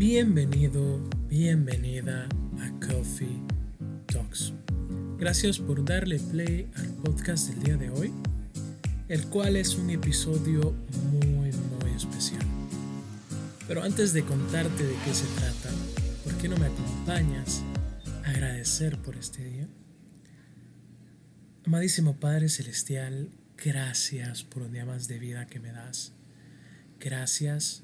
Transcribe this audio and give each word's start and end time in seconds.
Bienvenido, 0.00 0.98
bienvenida 1.28 2.26
a 2.58 2.86
Coffee 2.86 3.38
Talks. 4.06 4.54
Gracias 5.18 5.58
por 5.58 5.84
darle 5.84 6.18
play 6.18 6.70
al 6.76 6.88
podcast 7.04 7.50
del 7.50 7.62
día 7.62 7.76
de 7.76 7.90
hoy, 7.90 8.10
el 9.08 9.26
cual 9.26 9.56
es 9.56 9.74
un 9.74 9.90
episodio 9.90 10.74
muy, 11.12 11.52
muy 11.52 11.90
especial. 11.94 12.40
Pero 13.68 13.82
antes 13.82 14.14
de 14.14 14.22
contarte 14.22 14.86
de 14.86 14.94
qué 15.04 15.12
se 15.12 15.26
trata, 15.36 15.68
¿por 16.24 16.32
qué 16.38 16.48
no 16.48 16.56
me 16.56 16.64
acompañas 16.64 17.60
agradecer 18.24 18.96
por 19.02 19.16
este 19.16 19.44
día? 19.44 19.68
Amadísimo 21.66 22.18
Padre 22.18 22.48
Celestial, 22.48 23.28
gracias 23.62 24.44
por 24.44 24.62
un 24.62 24.72
día 24.72 24.86
más 24.86 25.08
de 25.08 25.18
vida 25.18 25.46
que 25.46 25.60
me 25.60 25.72
das. 25.72 26.14
Gracias 26.98 27.82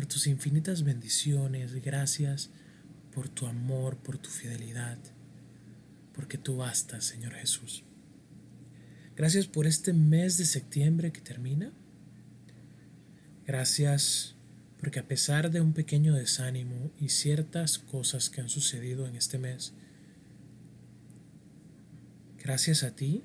por 0.00 0.06
tus 0.06 0.26
infinitas 0.26 0.82
bendiciones, 0.82 1.74
gracias 1.74 2.48
por 3.12 3.28
tu 3.28 3.44
amor, 3.44 3.98
por 3.98 4.16
tu 4.16 4.30
fidelidad, 4.30 4.96
porque 6.14 6.38
tú 6.38 6.56
bastas, 6.56 7.04
Señor 7.04 7.34
Jesús. 7.34 7.84
Gracias 9.14 9.46
por 9.46 9.66
este 9.66 9.92
mes 9.92 10.38
de 10.38 10.46
septiembre 10.46 11.12
que 11.12 11.20
termina. 11.20 11.70
Gracias 13.46 14.36
porque 14.78 15.00
a 15.00 15.06
pesar 15.06 15.50
de 15.50 15.60
un 15.60 15.74
pequeño 15.74 16.14
desánimo 16.14 16.90
y 16.98 17.10
ciertas 17.10 17.78
cosas 17.78 18.30
que 18.30 18.40
han 18.40 18.48
sucedido 18.48 19.06
en 19.06 19.16
este 19.16 19.36
mes, 19.36 19.74
gracias 22.38 22.84
a 22.84 22.96
ti 22.96 23.22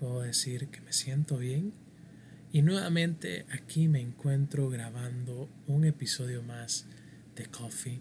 puedo 0.00 0.22
decir 0.22 0.70
que 0.70 0.80
me 0.80 0.92
siento 0.92 1.38
bien 1.38 1.72
y 2.52 2.62
nuevamente 2.62 3.44
aquí 3.50 3.88
me 3.88 4.00
encuentro 4.00 4.70
grabando 4.70 5.48
un 5.66 5.84
episodio 5.84 6.42
más 6.42 6.86
de 7.36 7.46
Coffee 7.46 8.00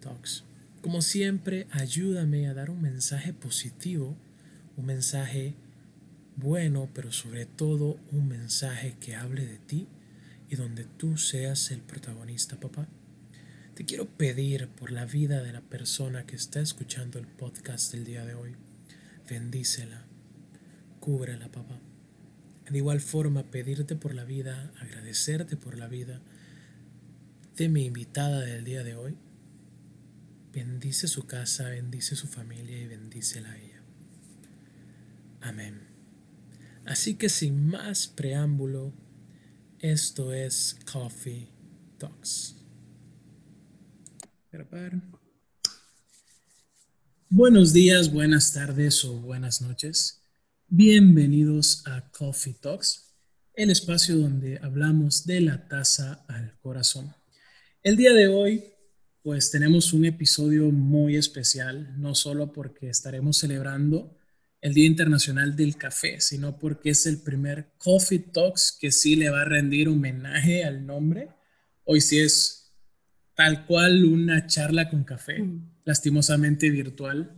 Talks. 0.00 0.44
Como 0.82 1.02
siempre, 1.02 1.66
ayúdame 1.72 2.46
a 2.46 2.54
dar 2.54 2.70
un 2.70 2.80
mensaje 2.80 3.32
positivo, 3.32 4.16
un 4.76 4.86
mensaje 4.86 5.54
bueno, 6.36 6.88
pero 6.94 7.10
sobre 7.10 7.46
todo 7.46 7.98
un 8.12 8.28
mensaje 8.28 8.96
que 9.00 9.16
hable 9.16 9.44
de 9.44 9.58
ti 9.58 9.88
y 10.48 10.54
donde 10.54 10.84
tú 10.84 11.18
seas 11.18 11.72
el 11.72 11.80
protagonista, 11.80 12.60
papá. 12.60 12.86
Te 13.74 13.84
quiero 13.84 14.06
pedir 14.06 14.68
por 14.68 14.92
la 14.92 15.04
vida 15.04 15.42
de 15.42 15.52
la 15.52 15.60
persona 15.60 16.24
que 16.26 16.36
está 16.36 16.60
escuchando 16.60 17.18
el 17.18 17.26
podcast 17.26 17.92
del 17.92 18.04
día 18.04 18.24
de 18.24 18.34
hoy. 18.34 18.54
Bendícela, 19.28 20.04
cúbrela, 21.00 21.48
papá. 21.48 21.87
De 22.70 22.78
igual 22.78 23.00
forma, 23.00 23.50
pedirte 23.50 23.96
por 23.96 24.14
la 24.14 24.24
vida, 24.24 24.72
agradecerte 24.78 25.56
por 25.56 25.78
la 25.78 25.88
vida 25.88 26.20
de 27.56 27.68
mi 27.68 27.86
invitada 27.86 28.40
del 28.40 28.64
día 28.64 28.84
de 28.84 28.94
hoy. 28.94 29.16
Bendice 30.52 31.08
su 31.08 31.26
casa, 31.26 31.68
bendice 31.70 32.14
su 32.14 32.26
familia 32.26 32.78
y 32.78 32.86
bendícela 32.86 33.50
a 33.50 33.58
ella. 33.58 33.82
Amén. 35.40 35.80
Así 36.84 37.14
que 37.14 37.28
sin 37.28 37.66
más 37.66 38.06
preámbulo, 38.06 38.92
esto 39.78 40.32
es 40.32 40.76
Coffee 40.90 41.48
Talks. 41.98 42.56
Buenos 47.30 47.72
días, 47.72 48.10
buenas 48.12 48.52
tardes 48.52 49.04
o 49.04 49.14
buenas 49.14 49.60
noches. 49.60 50.17
Bienvenidos 50.70 51.82
a 51.86 52.10
Coffee 52.10 52.52
Talks, 52.52 53.14
el 53.54 53.70
espacio 53.70 54.18
donde 54.18 54.58
hablamos 54.62 55.24
de 55.24 55.40
la 55.40 55.66
taza 55.66 56.26
al 56.28 56.58
corazón. 56.60 57.14
El 57.82 57.96
día 57.96 58.12
de 58.12 58.28
hoy, 58.28 58.64
pues 59.22 59.50
tenemos 59.50 59.94
un 59.94 60.04
episodio 60.04 60.70
muy 60.70 61.16
especial, 61.16 61.98
no 61.98 62.14
solo 62.14 62.52
porque 62.52 62.90
estaremos 62.90 63.38
celebrando 63.38 64.18
el 64.60 64.74
Día 64.74 64.84
Internacional 64.84 65.56
del 65.56 65.78
Café, 65.78 66.20
sino 66.20 66.58
porque 66.58 66.90
es 66.90 67.06
el 67.06 67.22
primer 67.22 67.72
Coffee 67.78 68.18
Talks 68.18 68.76
que 68.78 68.92
sí 68.92 69.16
le 69.16 69.30
va 69.30 69.40
a 69.40 69.46
rendir 69.46 69.88
homenaje 69.88 70.64
al 70.64 70.84
nombre. 70.84 71.30
Hoy 71.84 72.02
sí 72.02 72.18
es 72.18 72.74
tal 73.34 73.64
cual 73.64 74.04
una 74.04 74.46
charla 74.46 74.90
con 74.90 75.04
café, 75.04 75.38
mm. 75.42 75.76
lastimosamente 75.86 76.68
virtual, 76.68 77.37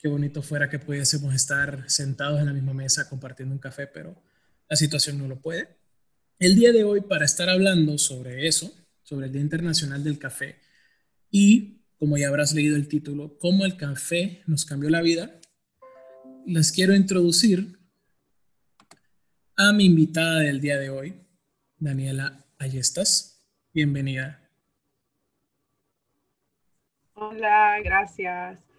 qué 0.00 0.08
bonito 0.08 0.42
fuera 0.42 0.70
que 0.70 0.78
pudiésemos 0.78 1.34
estar 1.34 1.88
sentados 1.90 2.40
en 2.40 2.46
la 2.46 2.52
misma 2.52 2.72
mesa 2.72 3.08
compartiendo 3.08 3.54
un 3.54 3.60
café, 3.60 3.86
pero 3.86 4.16
la 4.68 4.76
situación 4.76 5.18
no 5.18 5.28
lo 5.28 5.40
puede. 5.40 5.76
El 6.38 6.56
día 6.56 6.72
de 6.72 6.84
hoy, 6.84 7.02
para 7.02 7.26
estar 7.26 7.50
hablando 7.50 7.98
sobre 7.98 8.48
eso, 8.48 8.72
sobre 9.02 9.26
el 9.26 9.32
Día 9.32 9.42
Internacional 9.42 10.02
del 10.02 10.18
Café, 10.18 10.56
y 11.30 11.82
como 11.98 12.16
ya 12.16 12.28
habrás 12.28 12.54
leído 12.54 12.76
el 12.76 12.88
título, 12.88 13.36
cómo 13.38 13.66
el 13.66 13.76
café 13.76 14.42
nos 14.46 14.64
cambió 14.64 14.88
la 14.88 15.02
vida, 15.02 15.38
les 16.46 16.72
quiero 16.72 16.94
introducir 16.94 17.78
a 19.56 19.74
mi 19.74 19.84
invitada 19.84 20.40
del 20.40 20.62
día 20.62 20.78
de 20.78 20.88
hoy, 20.88 21.26
Daniela 21.76 22.46
Ayestas. 22.58 23.44
Bienvenida. 23.74 24.48
Hola, 27.12 27.76
gracias. 27.84 28.69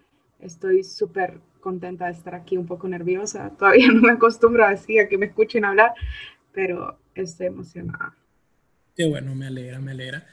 Estoy 0.42 0.82
súper 0.82 1.40
contenta 1.60 2.06
de 2.06 2.12
estar 2.12 2.34
aquí, 2.34 2.56
un 2.56 2.66
poco 2.66 2.88
nerviosa. 2.88 3.50
Todavía 3.58 3.88
no 3.88 4.02
me 4.02 4.12
acostumbro 4.12 4.64
así 4.64 4.98
a 4.98 5.08
que 5.08 5.16
me 5.16 5.26
escuchen 5.26 5.64
hablar, 5.64 5.92
pero 6.52 6.98
estoy 7.14 7.46
emocionada. 7.46 8.16
Qué 8.94 9.06
bueno, 9.06 9.34
me 9.34 9.46
alegra, 9.46 9.80
me 9.80 9.92
alegra. 9.92 10.26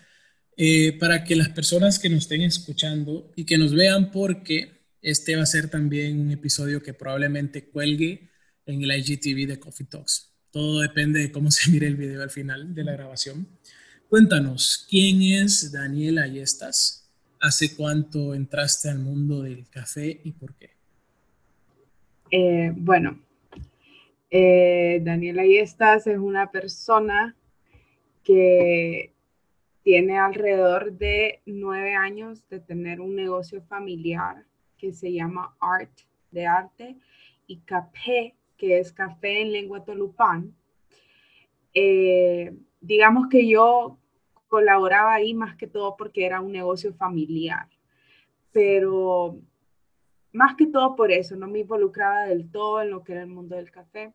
Eh, 0.58 0.98
para 1.00 1.24
que 1.24 1.36
las 1.36 1.50
personas 1.50 2.00
que 2.00 2.10
nos 2.10 2.24
estén 2.24 2.42
escuchando 2.42 3.32
y 3.36 3.46
que 3.46 3.58
nos 3.58 3.74
vean, 3.74 4.12
porque 4.12 4.80
este 5.02 5.38
va 5.38 5.44
a 5.44 5.46
ser 5.46 5.70
también 5.70 6.20
un 6.20 6.32
episodio 6.32 6.84
que 6.84 6.94
probablemente 6.94 7.70
cuelgue 7.70 8.30
en 8.66 8.84
el 8.84 8.92
IGTV 8.92 9.48
de 9.48 9.60
Coffee 9.60 9.88
Talks. 9.88 10.34
Todo 10.52 10.82
depende 10.82 11.20
de 11.20 11.32
cómo 11.32 11.52
se 11.52 11.72
mire 11.72 11.88
el 11.88 11.96
video 11.96 12.22
al 12.22 12.32
final 12.32 12.74
de 12.74 12.84
la 12.84 12.94
grabación. 12.94 13.48
Cuéntanos, 14.10 14.88
¿quién 14.90 15.22
es 15.22 15.72
Daniel 15.72 16.18
Ayestas? 16.18 16.99
¿Hace 17.42 17.76
cuánto 17.76 18.34
entraste 18.34 18.90
al 18.90 19.00
mundo 19.00 19.44
del 19.44 19.68
café 19.70 20.20
y 20.24 20.32
por 20.32 20.54
qué? 20.56 20.72
Eh, 22.32 22.74
bueno, 22.76 23.20
eh, 24.30 25.00
Daniela 25.04 25.46
Yestas 25.46 26.06
es 26.08 26.18
una 26.18 26.52
persona 26.52 27.36
que 28.24 29.14
tiene 29.84 30.18
alrededor 30.18 30.92
de 30.94 31.42
nueve 31.46 31.96
años 31.96 32.48
de 32.50 32.60
tener 32.60 33.00
un 33.00 33.16
negocio 33.16 33.62
familiar 33.62 34.44
que 34.78 34.92
se 34.94 35.12
llama 35.12 35.56
Art 35.60 35.92
de 36.32 36.46
Arte 36.46 36.98
y 37.48 37.58
Café, 37.60 38.36
que 38.58 38.80
es 38.80 38.92
café 38.92 39.42
en 39.42 39.52
lengua 39.52 39.86
tolupán. 39.86 40.54
Eh, 41.74 42.54
digamos 42.82 43.30
que 43.30 43.48
yo 43.48 43.99
colaboraba 44.50 45.14
ahí 45.14 45.34
más 45.34 45.56
que 45.56 45.68
todo 45.68 45.96
porque 45.96 46.26
era 46.26 46.42
un 46.42 46.52
negocio 46.52 46.94
familiar. 46.94 47.70
Pero 48.52 49.40
más 50.34 50.56
que 50.56 50.66
todo 50.66 50.96
por 50.96 51.12
eso, 51.12 51.36
no 51.36 51.48
me 51.48 51.60
involucraba 51.60 52.26
del 52.26 52.52
todo 52.52 52.82
en 52.82 52.90
lo 52.90 53.04
que 53.04 53.14
era 53.14 53.22
el 53.22 53.30
mundo 53.30 53.56
del 53.56 53.72
café. 53.72 54.14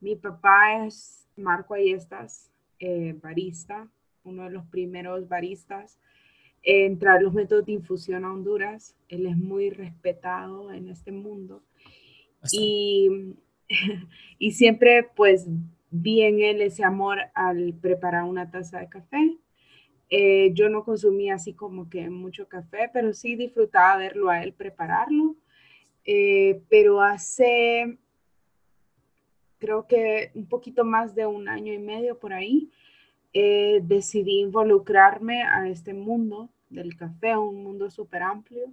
Mi 0.00 0.16
papá 0.16 0.86
es 0.86 1.28
Marco 1.36 1.74
Ayestas, 1.74 2.50
eh, 2.78 3.18
barista, 3.20 3.88
uno 4.24 4.44
de 4.44 4.50
los 4.50 4.64
primeros 4.66 5.28
baristas 5.28 5.98
en 6.62 6.98
traer 6.98 7.22
los 7.22 7.34
métodos 7.34 7.66
de 7.66 7.72
infusión 7.72 8.24
a 8.24 8.32
Honduras. 8.32 8.96
Él 9.08 9.26
es 9.26 9.36
muy 9.36 9.70
respetado 9.70 10.72
en 10.72 10.88
este 10.88 11.10
mundo. 11.10 11.62
Y, 12.52 13.34
y 14.38 14.52
siempre 14.52 15.08
pues 15.16 15.48
vi 15.90 16.22
en 16.22 16.40
él 16.40 16.62
ese 16.62 16.84
amor 16.84 17.18
al 17.34 17.74
preparar 17.74 18.22
una 18.24 18.50
taza 18.50 18.78
de 18.78 18.88
café 18.88 19.38
eh, 20.10 20.52
yo 20.54 20.68
no 20.70 20.84
consumía 20.84 21.34
así 21.34 21.52
como 21.52 21.90
que 21.90 22.08
mucho 22.08 22.48
café, 22.48 22.90
pero 22.92 23.12
sí 23.12 23.36
disfrutaba 23.36 23.98
verlo 23.98 24.30
a 24.30 24.42
él 24.42 24.52
prepararlo. 24.52 25.36
Eh, 26.04 26.62
pero 26.70 27.02
hace, 27.02 27.98
creo 29.58 29.86
que 29.86 30.30
un 30.34 30.48
poquito 30.48 30.84
más 30.84 31.14
de 31.14 31.26
un 31.26 31.48
año 31.48 31.72
y 31.72 31.78
medio 31.78 32.18
por 32.18 32.32
ahí, 32.32 32.70
eh, 33.34 33.80
decidí 33.82 34.40
involucrarme 34.40 35.42
a 35.42 35.68
este 35.68 35.92
mundo 35.92 36.48
del 36.70 36.96
café, 36.96 37.36
un 37.36 37.62
mundo 37.62 37.90
súper 37.90 38.22
amplio. 38.22 38.72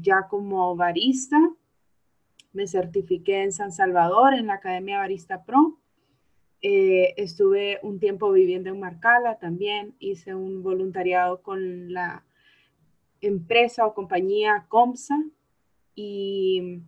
ya 0.00 0.26
como 0.28 0.76
barista, 0.76 1.38
me 2.52 2.66
certifiqué 2.66 3.42
en 3.42 3.52
San 3.52 3.72
Salvador 3.72 4.34
en 4.34 4.46
la 4.46 4.54
Academia 4.54 4.98
Barista 4.98 5.44
Pro 5.44 5.78
eh, 6.62 7.14
estuve 7.16 7.78
un 7.82 8.00
tiempo 8.00 8.32
viviendo 8.32 8.70
en 8.70 8.80
Marcala 8.80 9.38
también, 9.38 9.94
hice 9.98 10.34
un 10.34 10.62
voluntariado 10.62 11.42
con 11.42 11.92
la 11.92 12.24
empresa 13.20 13.86
o 13.86 13.94
compañía 13.94 14.66
Comsa 14.68 15.22
y 15.94 16.80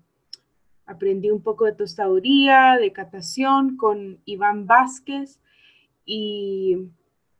aprendí 0.86 1.30
un 1.30 1.42
poco 1.42 1.64
de 1.64 1.72
tostaduría, 1.72 2.76
de 2.80 2.92
catación 2.92 3.76
con 3.76 4.20
Iván 4.24 4.66
Vázquez 4.66 5.40
y, 6.04 6.90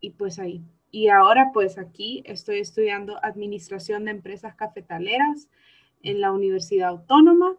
y 0.00 0.10
pues 0.10 0.38
ahí 0.38 0.64
y 0.90 1.08
ahora 1.08 1.50
pues 1.52 1.78
aquí 1.78 2.22
estoy 2.26 2.58
estudiando 2.58 3.22
Administración 3.22 4.04
de 4.04 4.10
Empresas 4.12 4.54
Cafetaleras 4.56 5.48
en 6.02 6.20
la 6.20 6.32
Universidad 6.32 6.88
Autónoma 6.88 7.56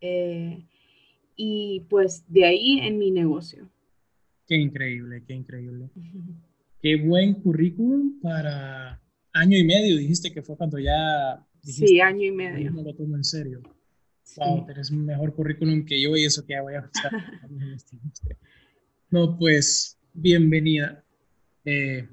eh, 0.00 0.64
y 1.34 1.80
pues 1.88 2.24
de 2.28 2.44
ahí 2.44 2.78
en 2.80 2.98
mi 2.98 3.10
negocio. 3.10 3.68
Qué 4.50 4.56
increíble, 4.56 5.22
qué 5.28 5.34
increíble. 5.34 5.88
Qué 6.82 6.96
buen 6.96 7.34
currículum 7.34 8.20
para 8.20 9.00
año 9.32 9.56
y 9.56 9.62
medio, 9.62 9.96
dijiste 9.96 10.32
que 10.32 10.42
fue 10.42 10.56
cuando 10.56 10.76
ya... 10.80 11.46
sí, 11.62 12.00
año 12.00 12.24
y 12.24 12.32
medio. 12.32 12.72
No 12.72 12.82
lo 12.82 12.92
tomo 12.92 13.14
en 13.14 13.22
serio. 13.22 13.62
Wow, 14.38 14.66
tenés 14.66 14.90
un 14.90 15.06
mejor 15.06 15.32
currículum 15.36 15.84
que 15.84 16.02
yo 16.02 16.16
y 16.16 16.24
eso 16.24 16.44
que 16.44 16.54
ya 16.54 16.62
voy 16.62 16.74
a 16.74 16.80
usar. 16.80 17.12
no, 19.10 19.38
pues, 19.38 19.96
bienvenida. 20.14 21.04
Eh, 21.64 22.08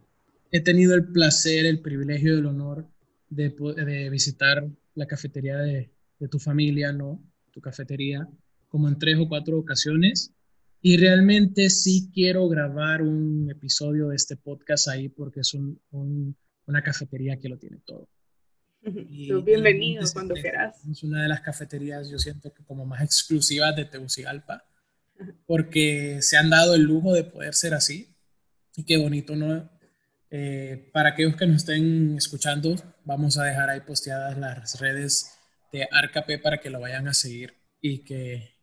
he 0.51 0.61
tenido 0.61 0.93
el 0.93 1.07
placer, 1.07 1.65
el 1.65 1.81
privilegio, 1.81 2.37
el 2.37 2.45
honor 2.45 2.87
de, 3.31 3.49
de 3.49 4.11
visitar 4.11 4.63
la 4.93 5.07
cafetería 5.07 5.57
de, 5.57 5.89
de, 6.19 6.27
tu 6.27 6.37
familia, 6.37 6.93
¿no? 6.93 7.19
Tu 7.49 7.61
cafetería, 7.61 8.29
como 8.67 8.87
en 8.89 8.99
tres 8.99 9.17
o 9.17 9.27
cuatro 9.27 9.57
ocasiones. 9.57 10.36
Y 10.81 10.97
realmente 10.97 11.69
sí 11.69 12.09
quiero 12.13 12.47
grabar 12.47 13.01
un 13.01 13.49
episodio 13.49 14.09
de 14.09 14.15
este 14.15 14.35
podcast 14.35 14.87
ahí 14.87 15.09
porque 15.09 15.41
es 15.41 15.53
un, 15.53 15.79
una 16.65 16.81
cafetería 16.83 17.37
que 17.37 17.49
lo 17.49 17.57
tiene 17.57 17.79
todo. 17.85 18.07
bienvenido 19.43 20.03
cuando 20.13 20.35
quieras. 20.35 20.77
Es 20.89 21.03
una 21.03 21.23
de 21.23 21.29
las 21.29 21.41
cafeterías, 21.41 22.09
yo 22.09 22.19
siento 22.19 22.53
que 22.53 22.63
como 22.63 22.85
más 22.85 23.01
exclusivas 23.01 23.75
de 23.75 23.85
Tegucigalpa, 23.85 24.65
porque 25.45 26.19
se 26.21 26.37
han 26.37 26.49
dado 26.49 26.75
el 26.75 26.83
lujo 26.83 27.13
de 27.13 27.23
poder 27.23 27.53
ser 27.53 27.73
así. 27.73 28.13
Y 28.75 28.83
qué 28.83 28.97
bonito, 28.97 29.35
¿no? 29.35 29.69
Eh, 30.29 30.89
para 30.93 31.09
aquellos 31.09 31.35
que 31.35 31.47
nos 31.47 31.57
estén 31.57 32.15
escuchando, 32.17 32.75
vamos 33.03 33.37
a 33.37 33.45
dejar 33.45 33.69
ahí 33.69 33.79
posteadas 33.79 34.37
las 34.37 34.79
redes 34.79 35.31
de 35.71 35.87
Arcape 35.89 36.37
para 36.37 36.59
que 36.59 36.69
lo 36.69 36.79
vayan 36.79 37.07
a 37.07 37.13
seguir 37.13 37.55
y 37.81 37.99
que 37.99 38.56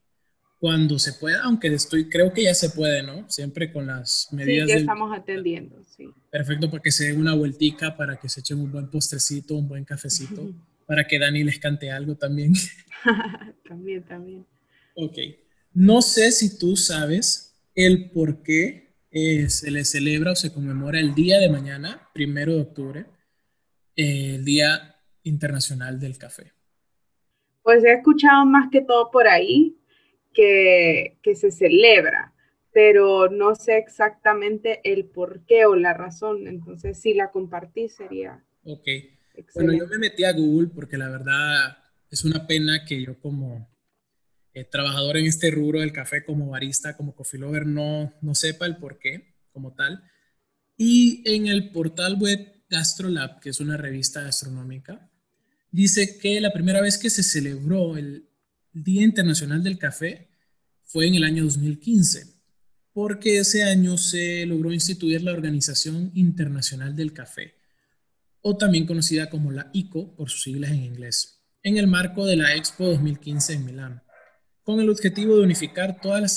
cuando 0.64 0.99
se 0.99 1.12
pueda, 1.12 1.43
aunque 1.43 1.69
estoy, 1.75 2.08
creo 2.08 2.32
que 2.32 2.44
ya 2.44 2.55
se 2.55 2.70
puede, 2.70 3.02
¿no? 3.02 3.28
Siempre 3.28 3.70
con 3.70 3.87
las 3.87 4.28
medidas. 4.32 4.66
Sí, 4.66 4.72
ya 4.72 4.81
estamos 4.81 5.14
atendiendo, 5.14 5.84
sí. 5.84 6.08
Perfecto, 6.31 6.70
para 6.70 6.82
que 6.82 6.90
se 6.90 7.08
den 7.08 7.20
una 7.20 7.34
vueltica, 7.34 7.94
para 7.99 8.16
que 8.16 8.31
se 8.31 8.40
echen 8.40 8.61
un 8.61 8.72
buen 8.72 8.88
postrecito, 8.88 9.56
un 9.56 9.69
buen 9.69 9.84
cafecito, 9.84 10.55
para 10.87 11.06
que 11.06 11.19
Dani 11.19 11.44
les 11.44 11.58
cante 11.58 11.90
algo 11.90 12.14
también. 12.14 12.55
también, 13.69 14.05
también. 14.05 14.46
Ok. 14.94 15.19
No 15.75 16.00
sé 16.00 16.32
si 16.32 16.58
tú 16.58 16.78
sabes 16.78 17.62
el 17.75 18.08
por 18.08 18.43
qué 18.43 18.94
eh, 19.10 19.50
se 19.50 19.70
le 19.70 19.84
celebra 19.84 20.32
o 20.32 20.34
se 20.34 20.50
conmemora 20.50 20.99
el 20.99 21.14
día 21.14 21.40
de 21.40 21.50
mañana, 21.50 22.08
primero 22.14 22.55
de 22.55 22.62
octubre, 22.62 23.06
eh, 23.96 24.37
el 24.37 24.46
Día 24.46 24.96
Internacional 25.25 26.00
del 26.00 26.17
Café. 26.17 26.52
Pues 27.62 27.84
he 27.84 27.93
escuchado 27.93 28.46
más 28.46 28.70
que 28.70 28.81
todo 28.81 29.10
por 29.10 29.28
ahí 29.28 29.76
que, 30.34 31.19
que 31.22 31.34
se 31.34 31.50
celebra, 31.50 32.34
pero 32.72 33.31
no 33.31 33.54
sé 33.54 33.78
exactamente 33.78 34.81
el 34.84 35.06
por 35.06 35.46
qué 35.46 35.64
o 35.64 35.76
la 35.76 35.94
razón. 35.94 36.46
Entonces, 36.46 37.00
si 37.00 37.14
la 37.14 37.31
compartí 37.31 37.88
sería. 37.88 38.44
Ok. 38.64 38.88
Bueno, 39.54 39.72
yo 39.72 39.86
me 39.86 39.98
metí 39.98 40.25
a 40.25 40.32
Google 40.32 40.69
porque 40.75 40.96
la 40.96 41.08
verdad 41.08 41.78
es 42.10 42.25
una 42.25 42.46
pena 42.46 42.84
que 42.84 43.02
yo 43.02 43.19
como 43.19 43.69
eh, 44.52 44.64
trabajador 44.64 45.16
en 45.16 45.26
este 45.26 45.50
rubro 45.50 45.81
del 45.81 45.92
café 45.92 46.25
como 46.25 46.50
barista, 46.50 46.96
como 46.96 47.14
coffee 47.14 47.40
lover, 47.40 47.66
no, 47.66 48.12
no 48.20 48.34
sepa 48.34 48.66
el 48.66 48.76
por 48.76 48.98
qué 48.98 49.34
como 49.52 49.75
tal. 49.75 50.02
Y 50.76 51.22
en 51.26 51.46
el 51.46 51.70
portal 51.72 52.16
web 52.20 52.62
GastroLab, 52.69 53.40
que 53.40 53.50
es 53.50 53.60
una 53.60 53.76
revista 53.76 54.22
gastronómica, 54.22 55.10
dice 55.70 56.19
que 56.19 56.40
la 56.40 56.52
primera 56.52 56.81
vez 56.81 56.98
que 56.98 57.10
se 57.10 57.22
celebró 57.22 57.96
el 57.96 58.28
Día 58.75 59.03
Internacional 59.03 59.62
del 59.62 59.79
Café 59.79 60.29
fue 60.82 61.06
en 61.06 61.15
el 61.15 61.25
año 61.25 61.44
2015, 61.44 62.35
porque 62.93 63.38
ese 63.38 63.62
año 63.62 63.97
se 63.97 64.44
logró 64.44 64.73
instituir 64.73 65.23
la 65.23 65.32
Organización 65.32 66.11
Internacional 66.15 66.94
del 66.94 67.12
Café, 67.12 67.55
o 68.43 68.56
también 68.56 68.85
conocida 68.85 69.31
como 69.31 69.50
la 69.53 69.71
ICO 69.73 70.15
por 70.15 70.29
sus 70.29 70.43
siglas 70.43 70.73
en 70.73 70.82
inglés, 70.82 71.43
en 71.62 71.79
el 71.79 71.87
marco 71.87 72.26
de 72.26 72.37
la 72.37 72.55
Expo 72.55 72.85
2015 72.85 73.53
en 73.55 73.65
Milán 73.65 74.05
con 74.65 74.81
el 74.81 74.88
objetivo 74.88 75.37
de 75.37 75.43
unificar 75.43 76.00
todas 76.00 76.23
las 76.23 76.32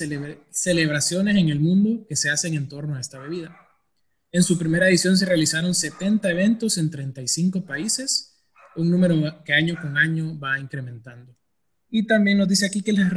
celebraciones 0.51 1.37
en 1.37 1.49
el 1.49 1.61
mundo 1.61 2.05
que 2.07 2.17
se 2.17 2.29
hacen 2.29 2.53
en 2.55 2.67
torno 2.67 2.95
a 2.95 2.99
esta 2.99 3.19
bebida. 3.19 3.57
En 4.33 4.43
su 4.43 4.59
primera 4.59 4.89
edición 4.89 5.17
se 5.17 5.25
realizaron 5.25 5.73
70 5.73 6.29
eventos 6.29 6.77
en 6.77 6.91
35 6.91 7.65
países, 7.65 8.43
un 8.75 8.91
número 8.91 9.43
que 9.45 9.53
año 9.53 9.75
con 9.81 9.97
año 9.97 10.37
va 10.37 10.59
incrementando. 10.59 11.37
Y 11.89 12.05
también 12.05 12.37
nos 12.37 12.47
dice 12.47 12.65
aquí 12.65 12.81
que 12.81 12.93
las 12.93 13.11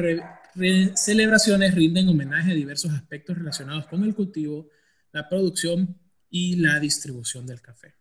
celebraciones 0.94 1.74
rinden 1.74 2.08
homenaje 2.08 2.52
a 2.52 2.54
diversos 2.54 2.92
aspectos 2.92 3.38
relacionados 3.38 3.86
con 3.86 4.04
el 4.04 4.14
cultivo, 4.14 4.68
la 5.12 5.28
producción 5.28 5.98
y 6.28 6.56
la 6.56 6.78
distribución 6.78 7.46
del 7.46 7.60
café. 7.60 7.94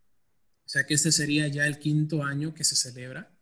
O 0.65 0.69
sea 0.69 0.85
que 0.85 0.93
este 0.93 1.11
sería 1.11 1.47
ya 1.47 1.65
el 1.65 1.79
quinto 1.79 2.23
año 2.23 2.53
que 2.53 2.63
se 2.63 2.75
celebra. 2.75 3.35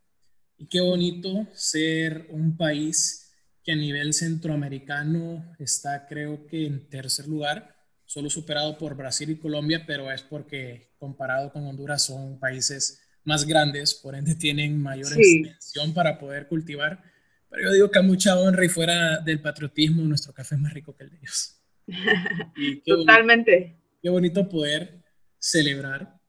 Y 0.58 0.68
qué 0.68 0.80
bonito 0.80 1.48
ser 1.54 2.28
un 2.32 2.56
país 2.56 3.34
que 3.64 3.74
a 3.74 3.76
nivel 3.76 4.14
centroamericano 4.14 5.54
está 5.60 6.08
creo 6.08 6.48
que 6.48 6.66
en 6.66 6.90
tercer 6.90 7.28
lugar, 7.28 7.76
solo 8.06 8.30
superado 8.30 8.78
por 8.78 8.96
Brasil 8.96 9.30
y 9.30 9.38
Colombia, 9.38 9.84
pero 9.86 10.10
es 10.10 10.22
porque 10.22 10.96
comparado 10.98 11.52
con 11.52 11.66
Honduras 11.66 12.06
son 12.06 12.40
países 12.40 13.02
más 13.26 13.46
grandes, 13.46 13.94
por 13.94 14.16
ende 14.16 14.36
tienen 14.36 14.82
mayor 14.82 15.12
extensión 15.12 15.94
para 15.94 16.18
poder 16.18 16.48
cultivar. 16.48 17.04
Pero 17.50 17.64
yo 17.64 17.74
digo 17.74 17.92
que 17.92 18.00
a 18.00 18.04
mucha 18.04 18.38
honra 18.40 18.66
y 18.66 18.70
fuera 18.70 19.20
del 19.20 19.42
patriotismo, 19.42 20.04
nuestro 20.04 20.34
café 20.34 20.56
es 20.56 20.62
más 20.62 20.74
rico 20.74 20.96
que 20.96 21.04
el 21.04 21.10
de 21.12 21.18
ellos. 21.18 21.62
Totalmente. 22.86 23.78
qué 24.02 24.10
bonito 24.10 24.50
poder 24.50 25.04
celebrar 25.40 26.20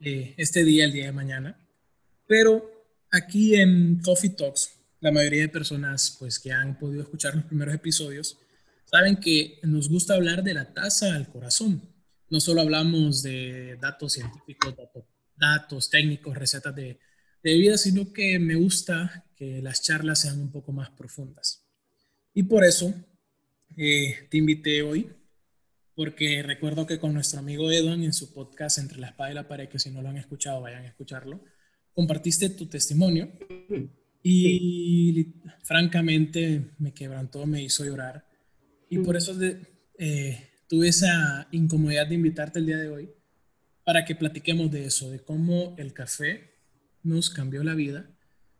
eh, 0.00 0.34
este 0.36 0.64
día, 0.64 0.84
el 0.84 0.92
día 0.92 1.06
de 1.06 1.12
mañana. 1.12 1.58
Pero 2.26 2.70
aquí 3.10 3.56
en 3.56 4.00
Coffee 4.02 4.30
Talks 4.30 4.80
la 5.00 5.10
mayoría 5.10 5.42
de 5.42 5.48
personas 5.48 6.16
pues, 6.18 6.38
que 6.38 6.52
han 6.52 6.78
podido 6.78 7.02
escuchar 7.02 7.34
los 7.34 7.44
primeros 7.44 7.74
episodios 7.74 8.38
saben 8.84 9.16
que 9.16 9.58
nos 9.62 9.88
gusta 9.88 10.14
hablar 10.14 10.42
de 10.42 10.54
la 10.54 10.74
tasa 10.74 11.14
al 11.14 11.28
corazón. 11.28 11.82
No 12.28 12.40
solo 12.40 12.60
hablamos 12.60 13.22
de 13.22 13.76
datos 13.80 14.14
científicos, 14.14 14.74
datos, 15.36 15.90
técnicos, 15.90 16.36
recetas 16.36 16.74
de, 16.74 16.98
de 17.42 17.54
vida, 17.54 17.78
sino 17.78 18.12
que 18.12 18.38
me 18.38 18.54
gusta 18.54 19.26
que 19.36 19.62
las 19.62 19.82
charlas 19.82 20.20
sean 20.20 20.40
un 20.40 20.50
poco 20.50 20.72
más 20.72 20.90
profundas. 20.90 21.66
Y 22.34 22.42
por 22.44 22.64
eso 22.64 22.94
eh, 23.76 24.28
te 24.30 24.38
invité 24.38 24.82
hoy, 24.82 25.10
porque 25.94 26.42
recuerdo 26.42 26.86
que 26.86 26.98
con 26.98 27.14
nuestro 27.14 27.40
amigo 27.40 27.70
Edwin 27.70 28.04
en 28.04 28.12
su 28.12 28.32
podcast 28.32 28.78
Entre 28.78 28.98
la 28.98 29.08
espada 29.08 29.30
y 29.30 29.34
la 29.34 29.48
pared, 29.48 29.68
que 29.68 29.78
si 29.78 29.90
no 29.90 30.02
lo 30.02 30.08
han 30.08 30.16
escuchado, 30.16 30.60
vayan 30.60 30.84
a 30.84 30.88
escucharlo, 30.88 31.42
compartiste 31.94 32.50
tu 32.50 32.66
testimonio 32.66 33.30
y 34.22 35.34
francamente 35.62 36.72
me 36.78 36.92
quebrantó, 36.92 37.46
me 37.46 37.62
hizo 37.62 37.84
llorar. 37.84 38.26
Y 38.88 38.98
por 38.98 39.16
eso 39.16 39.36
eh, 39.98 40.50
tuve 40.68 40.88
esa 40.88 41.48
incomodidad 41.52 42.06
de 42.06 42.14
invitarte 42.14 42.58
el 42.58 42.66
día 42.66 42.78
de 42.78 42.88
hoy 42.88 43.10
para 43.84 44.04
que 44.04 44.14
platiquemos 44.14 44.70
de 44.70 44.84
eso, 44.84 45.10
de 45.10 45.20
cómo 45.20 45.74
el 45.78 45.92
café 45.92 46.49
nos 47.02 47.30
cambió 47.30 47.62
la 47.64 47.74
vida 47.74 48.10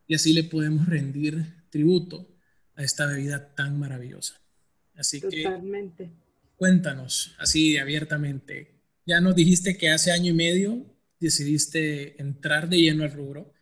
y 0.07 0.15
así 0.15 0.33
le 0.33 0.45
podemos 0.45 0.87
rendir 0.87 1.45
tributo 1.71 2.29
a 2.75 2.83
esta 2.83 3.07
bebida 3.07 3.55
tan 3.55 3.79
maravillosa. 3.79 4.41
Así 4.97 5.21
Totalmente. 5.21 6.11
cuéntanos, 6.57 7.35
así 7.39 7.79
abiertamente. 7.79 8.75
Ya 9.07 9.21
nos 9.21 9.35
dijiste 9.35 9.77
que 9.77 9.91
hace 9.91 10.13
año 10.13 10.31
y 10.31 10.35
medio 10.35 10.85
decidiste 11.19 12.21
entrar 12.21 12.69
de 12.69 12.79
lleno 12.79 13.05
al 13.05 13.13
rubro 13.13 13.53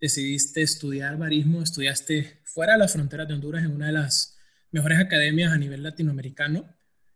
decidiste 0.00 0.62
estudiar 0.62 1.16
barismo, 1.16 1.62
estudiaste 1.62 2.40
fuera 2.44 2.74
de 2.74 2.80
las 2.80 2.92
fronteras 2.92 3.28
de 3.28 3.34
Honduras 3.34 3.64
en 3.64 3.72
una 3.72 3.86
de 3.86 3.92
las 3.92 4.36
mejores 4.70 4.98
academias 4.98 5.52
a 5.52 5.58
nivel 5.58 5.82
latinoamericano, 5.82 6.68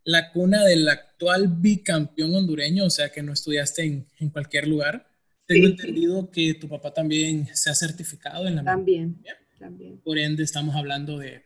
la 0.05 0.33
cuna 0.33 0.65
del 0.65 0.89
actual 0.89 1.49
bicampeón 1.49 2.35
hondureño, 2.35 2.87
o 2.87 2.91
sea 2.91 3.11
que 3.11 3.23
no 3.23 3.33
estudiaste 3.33 3.85
en, 3.85 4.09
en 4.19 4.31
cualquier 4.31 4.67
lugar. 4.67 5.12
Tengo 5.53 5.67
entendido 5.67 6.31
que 6.31 6.55
tu 6.55 6.69
papá 6.69 6.93
también 6.93 7.49
se 7.55 7.71
ha 7.71 7.75
certificado 7.75 8.47
en 8.47 8.57
la 8.57 8.65
También, 8.65 9.23
también. 9.59 9.99
Por 9.99 10.19
ende, 10.19 10.43
estamos 10.43 10.75
hablando 10.75 11.19
de, 11.19 11.45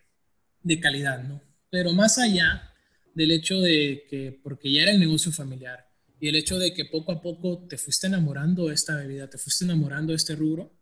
de 0.63 0.81
calidad, 0.81 1.23
¿no? 1.23 1.43
Pero 1.71 1.93
más 1.93 2.19
allá 2.19 2.73
del 3.15 3.31
hecho 3.31 3.61
de 3.61 4.05
que, 4.09 4.39
porque 4.43 4.71
ya 4.71 4.83
era 4.83 4.93
el 4.93 5.01
negocio 5.01 5.33
familiar, 5.33 5.87
y 6.19 6.29
el 6.29 6.37
hecho 6.37 6.59
de 6.59 6.73
que 6.73 6.85
poco 6.87 7.13
a 7.13 7.21
poco 7.21 7.67
te 7.69 7.77
fuiste 7.77 8.07
enamorando 8.07 8.69
de 8.69 8.75
esta 8.75 8.97
bebida, 8.97 9.29
te 9.29 9.39
fuiste 9.39 9.65
enamorando 9.65 10.13
de 10.13 10.17
este 10.17 10.35
rubro, 10.35 10.73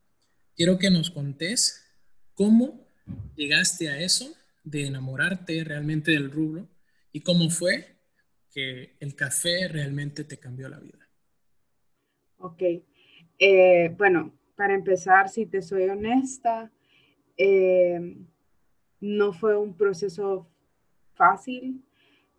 quiero 0.54 0.78
que 0.78 0.90
nos 0.90 1.10
contés 1.10 1.84
cómo 2.34 2.88
llegaste 3.36 3.88
a 3.88 4.00
eso 4.00 4.32
de 4.62 4.86
enamorarte 4.86 5.62
realmente 5.64 6.12
del 6.12 6.30
rubro 6.30 6.68
y 7.12 7.20
cómo 7.20 7.50
fue 7.50 7.98
que 8.50 8.96
el 9.00 9.14
café 9.14 9.68
realmente 9.68 10.24
te 10.24 10.38
cambió 10.38 10.68
la 10.68 10.78
vida. 10.78 11.08
Ok. 12.38 12.62
Eh, 13.38 13.92
bueno, 13.98 14.32
para 14.56 14.74
empezar, 14.74 15.28
si 15.28 15.46
te 15.46 15.60
soy 15.62 15.84
honesta, 15.88 16.70
eh, 17.36 18.16
no 19.00 19.32
fue 19.32 19.56
un 19.56 19.76
proceso 19.76 20.46
fácil, 21.14 21.82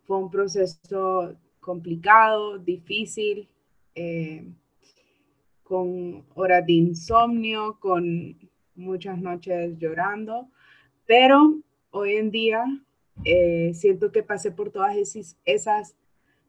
fue 0.04 0.18
un 0.18 0.30
proceso 0.30 1.36
complicado, 1.60 2.58
difícil, 2.58 3.48
eh, 3.94 4.46
con 5.62 6.24
horas 6.34 6.64
de 6.64 6.72
insomnio, 6.72 7.78
con 7.80 8.38
muchas 8.74 9.18
noches 9.18 9.76
llorando, 9.78 10.48
pero 11.06 11.58
hoy 11.90 12.16
en 12.16 12.30
día 12.30 12.64
siento 13.72 14.12
que 14.12 14.22
pasé 14.22 14.52
por 14.52 14.70
todas 14.70 14.96
esas 15.44 15.96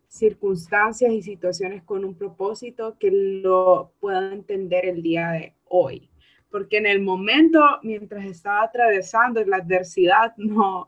circunstancias 0.08 1.12
y 1.12 1.22
situaciones 1.22 1.84
con 1.84 2.06
un 2.06 2.16
propósito 2.16 2.98
que 3.00 3.12
lo 3.12 3.94
puedo 4.00 4.32
entender 4.32 4.86
el 4.86 5.02
día 5.02 5.32
de 5.32 5.54
hoy. 5.66 6.10
Porque 6.50 6.78
en 6.78 6.86
el 6.86 7.02
momento, 7.02 7.60
mientras 7.84 8.26
estaba 8.26 8.64
atravesando 8.64 9.44
la 9.44 9.58
adversidad, 9.58 10.34
no, 10.38 10.88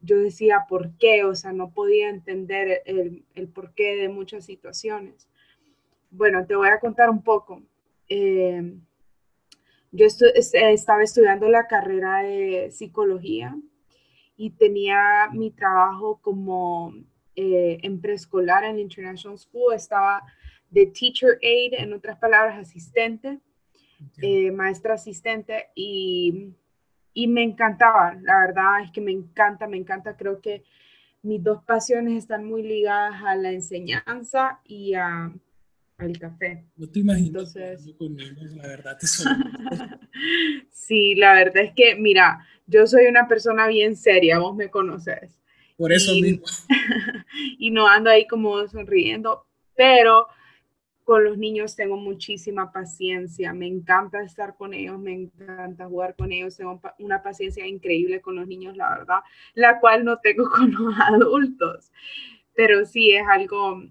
yo 0.00 0.18
decía 0.18 0.64
por 0.68 0.96
qué, 0.98 1.24
o 1.24 1.34
sea, 1.34 1.52
no 1.52 1.70
podía 1.70 2.08
entender 2.08 2.82
el, 2.86 3.24
el 3.34 3.48
porqué 3.48 3.96
de 3.96 4.08
muchas 4.08 4.44
situaciones. 4.44 5.28
Bueno, 6.10 6.46
te 6.46 6.56
voy 6.56 6.68
a 6.68 6.80
contar 6.80 7.10
un 7.10 7.22
poco. 7.22 7.62
Eh, 8.08 8.78
yo 9.92 10.06
estaba 10.06 11.02
estudiando 11.02 11.48
la 11.48 11.66
carrera 11.66 12.22
de 12.22 12.70
psicología 12.70 13.56
y 14.36 14.50
tenía 14.50 15.28
mi 15.32 15.50
trabajo 15.50 16.18
como 16.20 16.92
eh, 17.36 17.78
en 17.82 18.00
preescolar 18.00 18.64
en 18.64 18.78
International 18.78 19.38
School, 19.38 19.74
estaba 19.74 20.22
de 20.70 20.86
teacher 20.86 21.38
aid, 21.42 21.74
en 21.74 21.92
otras 21.92 22.18
palabras, 22.18 22.58
asistente, 22.58 23.38
eh, 24.20 24.50
maestra 24.50 24.94
asistente, 24.94 25.68
y, 25.74 26.50
y 27.12 27.28
me 27.28 27.42
encantaba, 27.42 28.14
la 28.22 28.40
verdad 28.40 28.82
es 28.82 28.90
que 28.90 29.00
me 29.00 29.12
encanta, 29.12 29.68
me 29.68 29.76
encanta, 29.76 30.16
creo 30.16 30.40
que 30.40 30.64
mis 31.22 31.42
dos 31.42 31.62
pasiones 31.64 32.18
están 32.18 32.44
muy 32.44 32.62
ligadas 32.62 33.22
a 33.24 33.34
la 33.36 33.52
enseñanza 33.52 34.60
y 34.64 34.94
a, 34.94 35.32
al 35.98 36.18
café. 36.18 36.64
No 36.76 36.88
te 36.88 37.00
imaginas 37.00 37.54
la 37.54 38.68
verdad. 38.68 38.98
sí, 40.70 41.14
la 41.16 41.34
verdad 41.34 41.64
es 41.64 41.72
que, 41.74 41.96
mira, 41.96 42.46
yo 42.66 42.86
soy 42.86 43.06
una 43.06 43.26
persona 43.26 43.66
bien 43.66 43.96
seria, 43.96 44.38
vos 44.38 44.54
me 44.54 44.70
conoces. 44.70 45.38
Por 45.76 45.92
eso 45.92 46.12
mismo. 46.14 46.44
y 47.58 47.70
no 47.70 47.88
ando 47.88 48.10
ahí 48.10 48.26
como 48.26 48.66
sonriendo, 48.68 49.46
pero 49.74 50.26
con 51.06 51.22
los 51.22 51.38
niños 51.38 51.76
tengo 51.76 51.96
muchísima 51.96 52.72
paciencia, 52.72 53.52
me 53.52 53.68
encanta 53.68 54.24
estar 54.24 54.56
con 54.56 54.74
ellos, 54.74 54.98
me 54.98 55.12
encanta 55.12 55.86
jugar 55.86 56.16
con 56.16 56.32
ellos, 56.32 56.56
tengo 56.56 56.80
una 56.98 57.22
paciencia 57.22 57.64
increíble 57.64 58.20
con 58.20 58.34
los 58.34 58.48
niños, 58.48 58.76
la 58.76 58.90
verdad, 58.90 59.20
la 59.54 59.78
cual 59.78 60.04
no 60.04 60.18
tengo 60.18 60.50
con 60.50 60.72
los 60.72 60.94
adultos, 60.98 61.92
pero 62.56 62.84
sí 62.84 63.12
es 63.12 63.24
algo, 63.28 63.84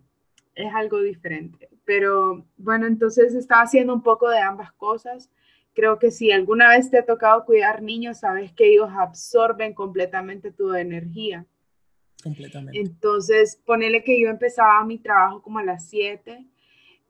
es 0.56 0.74
algo 0.74 1.00
diferente. 1.00 1.70
Pero 1.86 2.46
bueno, 2.58 2.86
entonces 2.86 3.34
estaba 3.34 3.62
haciendo 3.62 3.94
un 3.94 4.04
poco 4.04 4.28
de 4.28 4.40
ambas 4.40 4.74
cosas. 4.74 5.32
Creo 5.74 6.00
que 6.00 6.12
si 6.12 6.34
alguna 6.34 6.68
vez 6.70 6.90
te 6.90 6.98
ha 6.98 7.06
tocado 7.06 7.46
cuidar 7.46 7.82
niños, 7.82 8.20
sabes 8.20 8.52
que 8.52 8.74
ellos 8.74 8.90
absorben 8.92 9.74
completamente 9.74 10.52
tu 10.52 10.74
energía. 10.74 11.46
Completamente. 12.26 12.80
Entonces, 12.80 13.62
ponele 13.68 14.04
que 14.04 14.20
yo 14.20 14.30
empezaba 14.30 14.84
mi 14.84 14.98
trabajo 14.98 15.44
como 15.44 15.60
a 15.60 15.64
las 15.64 15.88
7. 15.90 16.44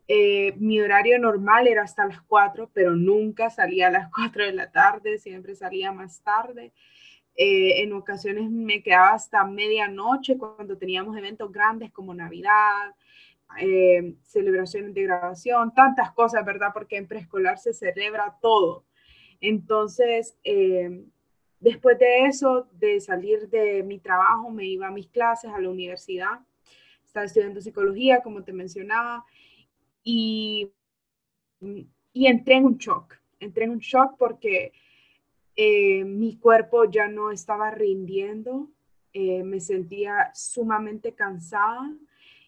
Eh, 0.10 0.54
mi 0.58 0.82
horario 0.82 1.18
normal 1.20 1.68
era 1.68 1.84
hasta 1.84 2.06
las 2.06 2.22
4, 2.24 2.70
pero 2.74 2.98
nunca 2.98 3.50
salía 3.50 3.88
a 3.88 3.92
las 3.92 4.12
4 4.14 4.44
de 4.44 4.52
la 4.52 4.70
tarde, 4.74 5.18
siempre 5.18 5.56
salía 5.56 5.94
más 5.94 6.22
tarde. 6.22 6.74
Eh, 7.38 7.82
en 7.82 7.94
ocasiones 7.94 8.50
me 8.52 8.84
quedaba 8.84 9.14
hasta 9.14 9.46
medianoche 9.46 10.38
cuando 10.38 10.78
teníamos 10.78 11.16
eventos 11.16 11.50
grandes 11.50 11.94
como 11.94 12.14
Navidad, 12.14 12.94
eh, 13.62 14.16
celebraciones 14.22 14.94
de 14.94 15.04
graduación, 15.04 15.74
tantas 15.74 16.12
cosas, 16.12 16.44
¿verdad? 16.44 16.72
Porque 16.74 16.98
en 16.98 17.08
preescolar 17.08 17.58
se 17.58 17.74
celebra 17.74 18.36
todo. 18.42 18.84
Entonces, 19.40 20.38
Después 21.66 21.98
de 21.98 22.28
eso, 22.28 22.68
de 22.74 23.00
salir 23.00 23.50
de 23.50 23.82
mi 23.82 23.98
trabajo, 23.98 24.52
me 24.52 24.66
iba 24.66 24.86
a 24.86 24.92
mis 24.92 25.08
clases 25.08 25.50
a 25.52 25.60
la 25.60 25.68
universidad. 25.68 26.42
Estaba 27.04 27.26
estudiando 27.26 27.60
psicología, 27.60 28.22
como 28.22 28.44
te 28.44 28.54
mencionaba, 28.54 29.26
y, 30.04 30.70
entré 32.14 32.58
en 32.58 32.66
un 32.66 32.78
shock. 32.78 33.16
Entré 33.40 33.64
en 33.64 33.72
un 33.72 33.80
shock 33.80 34.16
porque 34.20 34.74
eh, 35.56 36.04
mi 36.04 36.38
cuerpo 36.38 36.86
ya 36.86 37.08
no 37.08 37.32
estaba 37.32 37.72
rindiendo, 37.72 38.70
eh, 39.12 39.42
me 39.42 39.60
sentía 39.60 40.30
sumamente 40.36 41.14
cansada 41.14 41.92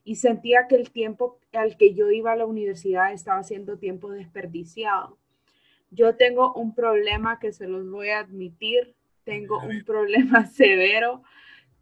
y 0.04 0.18
sentía 0.18 0.68
que 0.68 0.76
el 0.76 0.92
tiempo 0.92 1.40
al 1.54 1.76
que 1.76 1.96
yo 1.96 2.12
iba 2.12 2.34
a 2.34 2.36
la 2.36 2.46
universidad 2.46 3.12
estaba 3.12 3.42
siendo 3.42 3.80
tiempo 3.80 4.12
desperdiciado. 4.12 5.18
Yo 5.90 6.16
tengo 6.18 6.54
un 6.54 6.76
problema 6.76 7.40
que 7.40 7.52
se 7.52 7.68
los 7.68 7.90
voy 7.90 8.10
a 8.10 8.20
admitir 8.20 8.96
tengo 9.28 9.60
un 9.60 9.84
problema 9.84 10.46
severo 10.62 11.22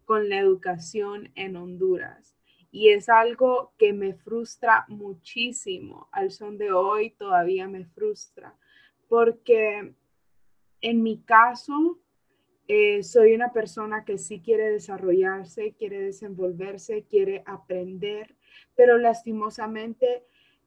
con 0.04 0.28
la 0.28 0.40
educación 0.40 1.30
en 1.36 1.54
Honduras. 1.56 2.36
Y 2.72 2.88
es 2.88 3.08
algo 3.08 3.72
que 3.78 3.92
me 3.92 4.14
frustra 4.14 4.84
muchísimo. 4.88 6.08
Al 6.10 6.32
son 6.32 6.58
de 6.58 6.72
hoy 6.72 7.10
todavía 7.10 7.68
me 7.68 7.84
frustra. 7.84 8.52
Porque 9.08 9.94
en 10.80 11.02
mi 11.04 11.22
caso, 11.22 12.00
eh, 12.66 13.04
soy 13.04 13.32
una 13.32 13.52
persona 13.52 14.04
que 14.04 14.18
sí 14.18 14.40
quiere 14.40 14.68
desarrollarse, 14.68 15.74
quiere 15.78 16.00
desenvolverse, 16.00 17.04
quiere 17.04 17.44
aprender, 17.46 18.34
pero 18.74 18.98
lastimosamente 18.98 20.24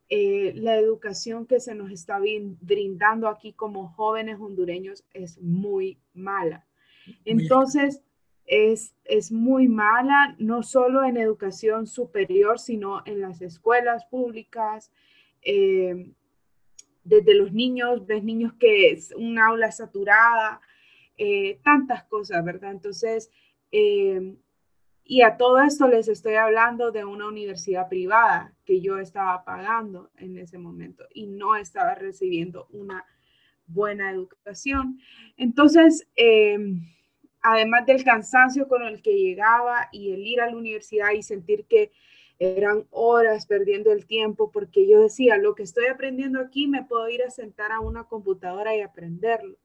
eh, 0.07 0.53
la 0.55 0.77
educación 0.77 1.45
que 1.45 1.59
se 1.59 1.75
nos 1.75 1.91
está 1.91 2.19
brindando 2.19 3.27
aquí 3.27 3.51
como 3.51 3.89
jóvenes 3.89 4.39
hondureños 4.39 5.03
es 5.13 5.41
muy 5.41 5.99
mala. 6.13 6.65
Entonces, 7.25 8.01
es, 8.45 8.95
es, 9.05 9.31
muy 9.31 9.67
mala, 9.67 10.35
no 10.39 10.63
solo 10.63 11.03
en 11.03 11.17
educación 11.17 11.85
superior, 11.85 12.59
sino 12.59 13.03
en 13.05 13.21
las 13.21 13.41
escuelas 13.41 14.05
públicas. 14.05 14.91
Eh, 15.41 16.13
desde 17.03 17.35
los 17.35 17.53
niños, 17.53 18.05
ves 18.05 18.23
niños 18.23 18.53
que 18.53 18.91
es 18.91 19.13
un 19.15 19.39
aula 19.39 19.71
saturada, 19.71 20.61
eh, 21.17 21.59
tantas 21.63 22.03
cosas, 22.05 22.43
¿verdad? 22.43 22.71
Entonces, 22.71 23.29
eh, 23.71 24.35
y 25.03 25.23
a 25.23 25.37
todo 25.37 25.61
esto 25.61 25.87
les 25.87 26.07
estoy 26.07 26.35
hablando 26.35 26.91
de 26.91 27.03
una 27.03 27.27
universidad 27.27 27.89
privada 27.89 28.53
que 28.63 28.79
yo 28.79 28.99
estaba 28.99 29.43
pagando 29.43 30.11
en 30.17 30.37
ese 30.37 30.59
momento 30.59 31.05
y 31.11 31.25
no 31.25 31.55
estaba 31.55 31.95
recibiendo 31.95 32.67
una 32.69 33.03
buena 33.69 34.11
educación. 34.11 34.99
Entonces, 35.37 36.07
además 37.41 37.85
del 37.85 38.03
cansancio 38.03 38.67
con 38.67 38.83
el 38.83 39.01
que 39.01 39.17
llegaba 39.17 39.89
y 39.91 40.11
el 40.11 40.25
ir 40.25 40.41
a 40.41 40.49
la 40.49 40.57
universidad 40.57 41.11
y 41.11 41.23
sentir 41.23 41.65
que 41.65 41.91
eran 42.39 42.85
horas 42.91 43.45
perdiendo 43.45 43.91
el 43.91 44.05
tiempo, 44.05 44.49
porque 44.51 44.87
yo 44.87 45.01
decía, 45.01 45.37
lo 45.37 45.55
que 45.55 45.63
estoy 45.63 45.87
aprendiendo 45.87 46.39
aquí 46.39 46.67
me 46.67 46.85
puedo 46.85 47.09
ir 47.09 47.21
a 47.23 47.29
sentar 47.29 47.71
a 47.71 47.81
una 47.81 48.05
computadora 48.05 48.75
y 48.75 48.81
aprenderlo. 48.81 49.57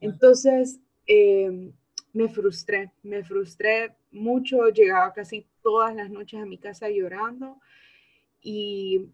Entonces, 0.00 0.80
eh, 1.06 1.70
me 2.14 2.28
frustré, 2.28 2.92
me 3.02 3.22
frustré 3.24 3.94
mucho, 4.10 4.68
llegaba 4.68 5.12
casi 5.12 5.46
todas 5.62 5.94
las 5.94 6.10
noches 6.10 6.40
a 6.40 6.46
mi 6.46 6.56
casa 6.56 6.88
llorando 6.88 7.58
y 8.40 9.10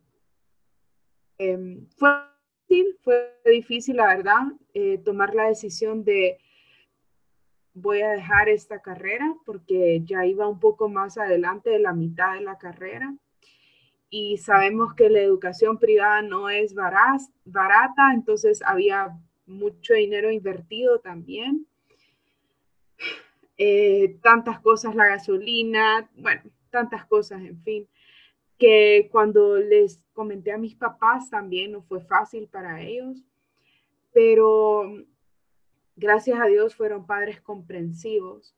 em, 1.39 1.87
fue 1.97 2.11
fue 3.03 3.35
difícil, 3.45 3.97
la 3.97 4.07
verdad, 4.07 4.43
eh, 4.75 4.99
tomar 4.99 5.35
la 5.35 5.49
decisión 5.49 6.05
de 6.05 6.39
voy 7.75 8.03
a 8.03 8.11
dejar 8.11 8.49
esta 8.49 8.81
carrera 8.81 9.35
porque 9.47 10.03
ya 10.05 10.27
iba 10.27 10.49
un 10.49 10.61
poco 10.61 10.89
más 10.89 11.19
adelante 11.19 11.71
de 11.71 11.79
la 11.79 11.93
mitad 11.93 12.35
de 12.35 12.43
la 12.43 12.59
carrera 12.59 13.15
y 14.11 14.39
sabemos 14.39 14.95
que 14.95 15.09
la 15.09 15.21
educación 15.21 15.79
privada 15.79 16.21
no 16.21 16.51
es 16.51 16.75
barata, 16.75 18.13
entonces 18.13 18.61
había 18.65 19.17
mucho 19.47 19.95
dinero 19.95 20.31
invertido 20.33 20.99
también. 20.99 21.67
Eh, 23.57 24.17
tantas 24.23 24.59
cosas, 24.61 24.95
la 24.95 25.07
gasolina, 25.07 26.11
bueno, 26.17 26.43
tantas 26.71 27.07
cosas, 27.07 27.43
en 27.43 27.63
fin, 27.63 27.89
que 28.61 29.09
cuando 29.11 29.57
les 29.57 30.03
comenté 30.13 30.53
a 30.53 30.59
mis 30.59 30.77
papás 30.77 31.31
también 31.31 31.73
no 31.73 31.81
fue 31.81 32.03
fácil 32.03 32.47
para 32.47 32.83
ellos, 32.83 33.25
pero 34.13 35.03
gracias 35.97 36.39
a 36.39 36.45
Dios 36.45 36.77
fueron 36.77 37.07
padres 37.07 37.41
comprensivos 37.41 38.55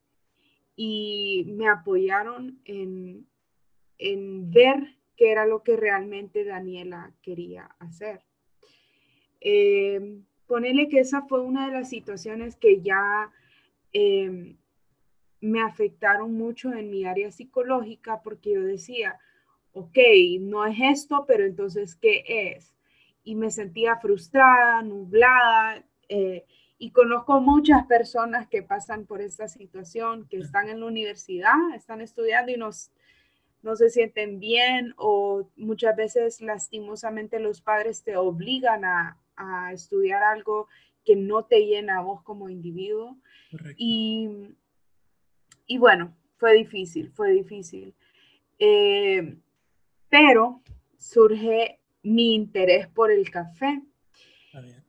y 0.75 1.45
me 1.57 1.69
apoyaron 1.69 2.61
en, 2.65 3.29
ver 4.51 4.97
qué 5.17 5.31
era 5.31 5.47
lo 5.47 5.63
que 5.63 5.77
realmente 5.77 6.45
Daniela 6.45 7.15
quería 7.23 7.71
hacer. 7.79 8.25
Eh, 9.41 10.21
ponele 10.49 10.89
que 10.89 10.99
esa 10.99 11.23
fue 11.23 11.41
una 11.41 11.69
de 11.69 11.75
las 11.75 11.89
situaciones 11.89 12.57
que 12.57 12.81
ya 12.81 13.31
em, 13.93 14.57
me 15.41 15.61
afectaron 15.63 16.35
mucho 16.35 16.73
en 16.73 16.91
mi 16.91 17.05
área 17.05 17.31
psicológica 17.31 18.21
porque 18.23 18.55
yo 18.55 18.63
decía, 18.63 19.21
ok, 19.73 19.99
no 20.41 20.65
es 20.67 20.77
esto, 20.81 21.25
pero 21.27 21.45
entonces, 21.45 21.97
¿qué 21.97 22.25
es? 22.27 22.75
Y 23.25 23.35
me 23.35 23.51
sentía 23.51 23.97
frustrada, 23.97 24.83
nublada, 24.83 25.85
eh, 26.09 26.45
y 26.79 26.91
conozco 26.91 27.41
muchas 27.41 27.87
personas 27.87 28.49
que 28.49 28.63
pasan 28.63 29.07
por 29.07 29.23
esta 29.23 29.47
situación, 29.47 30.27
que 30.29 30.39
están 30.39 30.69
en 30.69 30.81
la 30.81 30.87
universidad, 30.87 31.55
están 31.77 32.01
estudiando 32.01 32.51
y 32.51 32.57
nos, 32.57 32.91
no 33.63 33.77
se 33.77 33.89
sienten 33.89 34.41
bien 34.41 34.93
o 34.97 35.49
muchas 35.57 35.95
veces 35.95 36.41
lastimosamente 36.41 37.39
los 37.39 37.61
padres 37.61 38.03
te 38.03 38.17
obligan 38.17 38.85
a, 38.85 39.19
estudiar 39.73 40.23
algo 40.23 40.69
que 41.05 41.17
no 41.17 41.45
te 41.45 41.67
llena 41.67 41.99
a 41.99 42.03
vos 42.03 42.23
como 42.23 42.49
individuo. 42.49 43.17
Y, 43.77 44.55
y, 45.67 45.79
bueno, 45.79 46.17
fue 46.37 46.55
difícil, 46.55 47.11
fue 47.11 47.33
difícil. 47.33 47.93
Eh, 48.59 49.37
pero 50.13 50.61
surge 50.99 51.81
mi 52.03 52.35
interés 52.35 52.87
por 52.87 53.11
el 53.11 53.31
café. 53.31 53.81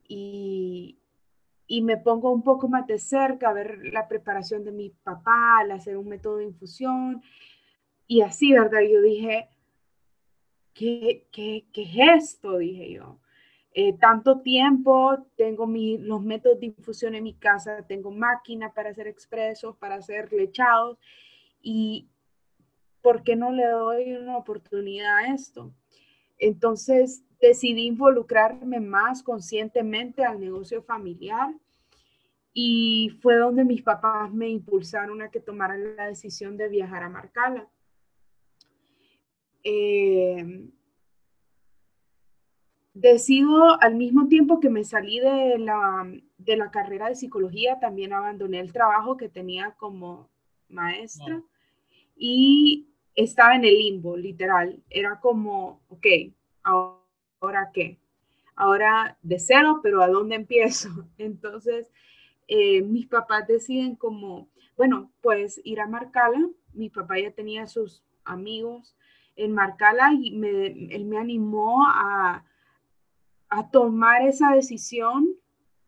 Y, 0.06 0.98
y 1.66 1.80
me 1.80 1.96
pongo 1.96 2.30
un 2.30 2.42
poco 2.42 2.68
más 2.68 2.86
de 2.86 2.98
cerca 2.98 3.48
a 3.48 3.54
ver 3.54 3.78
la 3.90 4.06
preparación 4.06 4.64
de 4.66 4.72
mi 4.72 4.90
papá, 4.90 5.60
al 5.60 5.70
hacer 5.70 5.96
un 5.96 6.08
método 6.08 6.36
de 6.36 6.44
infusión. 6.44 7.22
Y 8.06 8.20
así, 8.20 8.52
¿verdad? 8.52 8.82
Yo 8.82 9.00
dije, 9.00 9.48
¿qué, 10.74 11.26
qué, 11.32 11.64
qué 11.72 11.82
es 11.84 12.24
esto? 12.24 12.58
Dije 12.58 12.92
yo. 12.92 13.18
Eh, 13.72 13.94
tanto 13.98 14.42
tiempo, 14.42 15.26
tengo 15.36 15.66
mi, 15.66 15.96
los 15.96 16.20
métodos 16.20 16.60
de 16.60 16.66
infusión 16.66 17.14
en 17.14 17.24
mi 17.24 17.32
casa, 17.32 17.86
tengo 17.86 18.10
máquina 18.10 18.74
para 18.74 18.90
hacer 18.90 19.06
expresos, 19.06 19.74
para 19.78 19.94
hacer 19.94 20.30
lechados. 20.34 20.98
Y 21.62 22.10
¿por 23.04 23.22
qué 23.22 23.36
no 23.36 23.52
le 23.52 23.66
doy 23.66 24.14
una 24.14 24.38
oportunidad 24.38 25.18
a 25.18 25.34
esto? 25.34 25.74
Entonces 26.38 27.22
decidí 27.38 27.84
involucrarme 27.84 28.80
más 28.80 29.22
conscientemente 29.22 30.24
al 30.24 30.40
negocio 30.40 30.82
familiar 30.82 31.54
y 32.54 33.10
fue 33.20 33.36
donde 33.36 33.62
mis 33.62 33.82
papás 33.82 34.32
me 34.32 34.48
impulsaron 34.48 35.20
a 35.20 35.30
que 35.30 35.38
tomara 35.38 35.76
la 35.76 36.06
decisión 36.06 36.56
de 36.56 36.70
viajar 36.70 37.02
a 37.02 37.10
Marcala. 37.10 37.68
Eh, 39.62 40.70
decido 42.94 43.78
al 43.82 43.96
mismo 43.96 44.28
tiempo 44.28 44.60
que 44.60 44.70
me 44.70 44.82
salí 44.82 45.20
de 45.20 45.58
la, 45.58 46.10
de 46.38 46.56
la 46.56 46.70
carrera 46.70 47.10
de 47.10 47.16
psicología, 47.16 47.78
también 47.80 48.14
abandoné 48.14 48.60
el 48.60 48.72
trabajo 48.72 49.18
que 49.18 49.28
tenía 49.28 49.72
como 49.72 50.30
maestra 50.70 51.42
y 52.16 52.93
estaba 53.14 53.54
en 53.54 53.64
el 53.64 53.78
limbo, 53.78 54.16
literal. 54.16 54.82
Era 54.90 55.20
como, 55.20 55.82
ok, 55.88 56.06
ahora 56.62 57.70
qué? 57.72 57.98
Ahora 58.56 59.18
de 59.22 59.38
cero, 59.38 59.80
pero 59.82 60.02
¿a 60.02 60.08
dónde 60.08 60.36
empiezo? 60.36 60.88
Entonces, 61.18 61.90
eh, 62.48 62.82
mis 62.82 63.06
papás 63.06 63.46
deciden 63.46 63.96
como, 63.96 64.48
bueno, 64.76 65.12
pues 65.20 65.60
ir 65.64 65.80
a 65.80 65.86
Marcala. 65.86 66.48
Mi 66.72 66.90
papá 66.90 67.18
ya 67.18 67.30
tenía 67.30 67.66
sus 67.66 68.02
amigos 68.24 68.96
en 69.36 69.52
Marcala 69.52 70.12
y 70.12 70.28
él 70.90 71.04
me 71.06 71.18
animó 71.18 71.86
a, 71.86 72.44
a 73.48 73.70
tomar 73.70 74.22
esa 74.22 74.52
decisión 74.52 75.36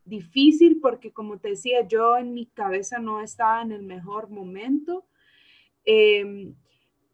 difícil 0.06 0.78
porque 0.80 1.12
como 1.12 1.38
te 1.38 1.50
decía, 1.50 1.86
yo 1.86 2.16
en 2.16 2.32
mi 2.32 2.46
cabeza 2.46 2.98
no 2.98 3.20
estaba 3.20 3.60
en 3.62 3.72
el 3.72 3.82
mejor 3.82 4.30
momento. 4.30 5.04
Em, 5.84 6.54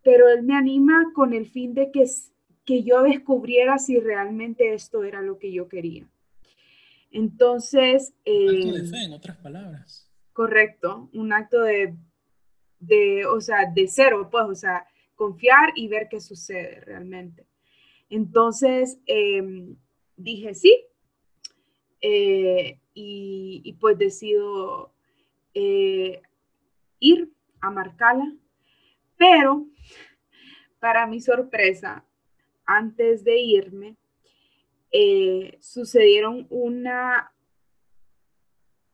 pero 0.02 0.28
él 0.28 0.42
me 0.42 0.54
anima 0.54 1.12
con 1.14 1.32
el 1.32 1.46
fin 1.46 1.74
de 1.74 1.90
que, 1.90 2.04
que 2.64 2.82
yo 2.82 3.02
descubriera 3.02 3.78
si 3.78 3.98
realmente 3.98 4.74
esto 4.74 5.04
era 5.04 5.22
lo 5.22 5.38
que 5.38 5.52
yo 5.52 5.68
quería. 5.68 6.08
Entonces... 7.10 8.14
Un 8.24 8.48
acto 8.48 8.72
de 8.72 8.88
fe, 8.88 9.04
en 9.04 9.12
otras 9.12 9.36
palabras. 9.38 10.08
Correcto, 10.32 11.10
un 11.12 11.32
acto 11.32 11.60
de, 11.60 11.94
de, 12.80 13.26
o 13.26 13.40
sea, 13.40 13.70
de 13.72 13.86
cero, 13.86 14.28
pues, 14.30 14.44
o 14.44 14.54
sea, 14.54 14.86
confiar 15.14 15.72
y 15.76 15.88
ver 15.88 16.08
qué 16.08 16.20
sucede 16.20 16.80
realmente. 16.80 17.46
Entonces, 18.08 18.98
em, 19.06 19.76
dije 20.16 20.54
sí, 20.54 20.84
eh, 22.00 22.78
y, 22.94 23.62
y, 23.64 23.72
pues 23.74 23.96
decido 23.96 24.92
eh, 25.54 26.20
ir 26.98 27.30
a 27.60 27.70
Marcala, 27.70 28.34
pero 29.22 29.64
para 30.80 31.06
mi 31.06 31.20
sorpresa, 31.20 32.04
antes 32.66 33.22
de 33.22 33.38
irme, 33.38 33.96
eh, 34.90 35.58
sucedieron 35.60 36.48
una, 36.50 37.32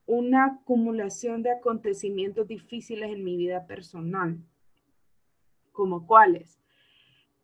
una 0.05 0.45
acumulación 0.45 1.43
de 1.43 1.53
acontecimientos 1.53 2.47
difíciles 2.47 3.11
en 3.11 3.25
mi 3.25 3.39
vida 3.39 3.67
personal. 3.67 4.37
¿Como 5.73 6.07
cuáles? 6.07 6.61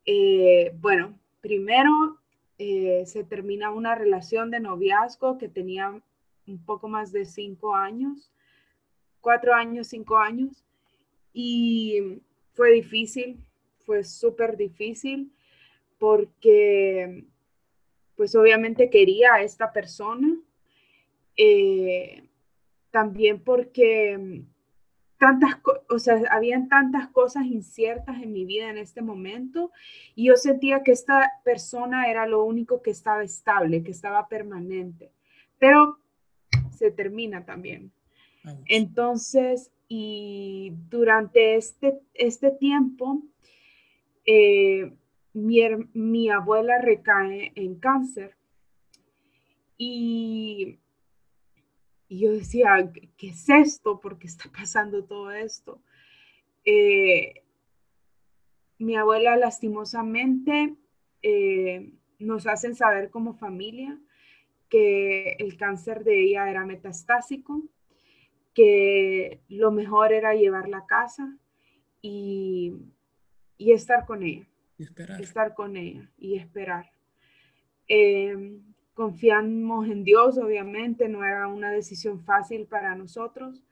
Eh, 0.05 0.71
bueno, 0.79 1.17
primero 1.41 2.19
eh, 2.59 3.03
se 3.07 3.23
termina 3.23 3.71
una 3.71 3.95
relación 3.95 4.51
de 4.51 4.59
noviazgo 4.59 5.39
que 5.39 5.49
tenía 5.49 5.99
un 6.45 6.63
poco 6.63 6.87
más 6.87 7.11
de 7.11 7.25
cinco 7.25 7.73
años, 7.73 8.31
cuatro 9.21 9.55
años, 9.55 9.87
cinco 9.87 10.17
años, 10.17 10.63
y 11.33 12.21
fue 12.55 12.71
difícil, 12.71 13.37
fue 13.85 14.03
súper 14.03 14.57
difícil 14.57 15.31
porque 15.99 17.25
pues 18.15 18.35
obviamente 18.35 18.89
quería 18.89 19.35
a 19.35 19.41
esta 19.41 19.71
persona. 19.71 20.35
Eh, 21.37 22.23
también 22.91 23.43
porque 23.43 24.43
tantas, 25.17 25.55
o 25.89 25.99
sea, 25.99 26.21
habían 26.31 26.69
tantas 26.69 27.09
cosas 27.09 27.45
inciertas 27.45 28.21
en 28.23 28.31
mi 28.31 28.45
vida 28.45 28.69
en 28.69 28.77
este 28.77 29.01
momento 29.01 29.71
y 30.15 30.27
yo 30.27 30.37
sentía 30.37 30.81
que 30.81 30.93
esta 30.93 31.29
persona 31.43 32.09
era 32.09 32.25
lo 32.25 32.45
único 32.45 32.81
que 32.81 32.91
estaba 32.91 33.21
estable, 33.21 33.83
que 33.83 33.91
estaba 33.91 34.29
permanente, 34.29 35.11
pero 35.59 35.99
se 36.71 36.89
termina 36.89 37.43
también. 37.45 37.91
Entonces, 38.67 39.71
y 39.87 40.73
durante 40.89 41.55
este, 41.55 41.99
este 42.13 42.51
tiempo, 42.51 43.23
eh, 44.25 44.91
mi, 45.33 46.29
abuela 46.29 46.79
recae 46.79 47.51
en 47.55 47.75
cáncer. 47.75 48.35
Y, 49.77 50.79
yo 52.09 52.31
decía, 52.31 52.91
¿qué 53.17 53.29
es 53.29 53.49
esto? 53.49 53.99
¿Por 53.99 54.17
qué 54.17 54.27
está 54.27 54.49
pasando 54.51 55.03
todo 55.03 55.31
esto? 55.31 55.81
Eh, 56.63 57.43
mi 58.77 58.95
abuela 58.95 59.35
lastimosamente 59.37 60.75
eh, 61.21 61.93
nos 62.19 62.47
hacen 62.47 62.75
saber 62.75 63.09
como 63.09 63.33
familia 63.33 63.99
que 64.69 65.35
el 65.39 65.57
cáncer 65.57 66.03
de 66.03 66.23
ella 66.23 66.49
era 66.49 66.65
metastásico, 66.65 67.63
que 68.55 69.41
lo 69.49 69.69
mejor 69.69 70.13
era 70.13 70.33
llevarla 70.33 70.79
a 70.79 70.85
casa 70.87 71.37
y 72.01 72.73
estar 73.59 74.05
con 74.05 74.23
ella. 74.23 74.47
Estar 75.19 75.53
con 75.53 75.77
ella 75.77 76.09
y 76.17 76.35
esperar. 76.35 76.91
Em, 77.87 78.61
confiamos 78.93 79.87
en 79.87 80.03
Dios, 80.03 80.37
obviamente, 80.37 81.07
no 81.07 81.23
era 81.23 81.47
una 81.47 81.71
decisión 81.71 82.23
fácil 82.23 82.65
para 82.65 82.95
nosotros, 82.95 83.63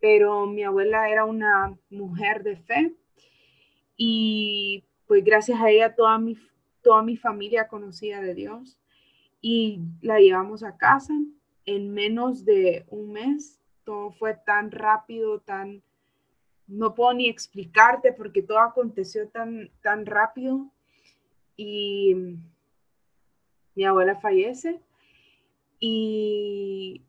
pero 0.00 0.46
mi 0.46 0.64
abuela 0.64 1.08
era 1.08 1.24
una 1.24 1.76
mujer 1.90 2.42
de 2.42 2.56
fe 2.56 2.94
y 3.96 4.84
pues 5.06 5.22
gracias 5.24 5.60
a 5.60 5.70
ella 5.70 5.94
toda 5.94 6.18
mi, 6.18 6.36
toda 6.80 7.02
mi 7.02 7.16
familia 7.16 7.68
conocía 7.68 8.20
de 8.20 8.34
Dios 8.34 8.78
y 9.40 9.80
la 10.00 10.18
llevamos 10.18 10.64
a 10.64 10.76
casa 10.76 11.14
en 11.66 11.92
menos 11.92 12.44
de 12.44 12.84
un 12.88 13.12
mes. 13.12 13.60
Todo 13.84 14.12
fue 14.12 14.34
tan 14.34 14.70
rápido, 14.70 15.40
tan 15.40 15.82
no 16.66 16.94
puedo 16.94 17.12
ni 17.12 17.28
explicarte 17.28 18.12
porque 18.12 18.42
todo 18.42 18.60
aconteció 18.60 19.28
tan, 19.28 19.70
tan 19.82 20.06
rápido 20.06 20.70
y 21.56 22.14
mi 23.74 23.84
abuela 23.84 24.18
fallece 24.20 24.80
y, 25.84 27.02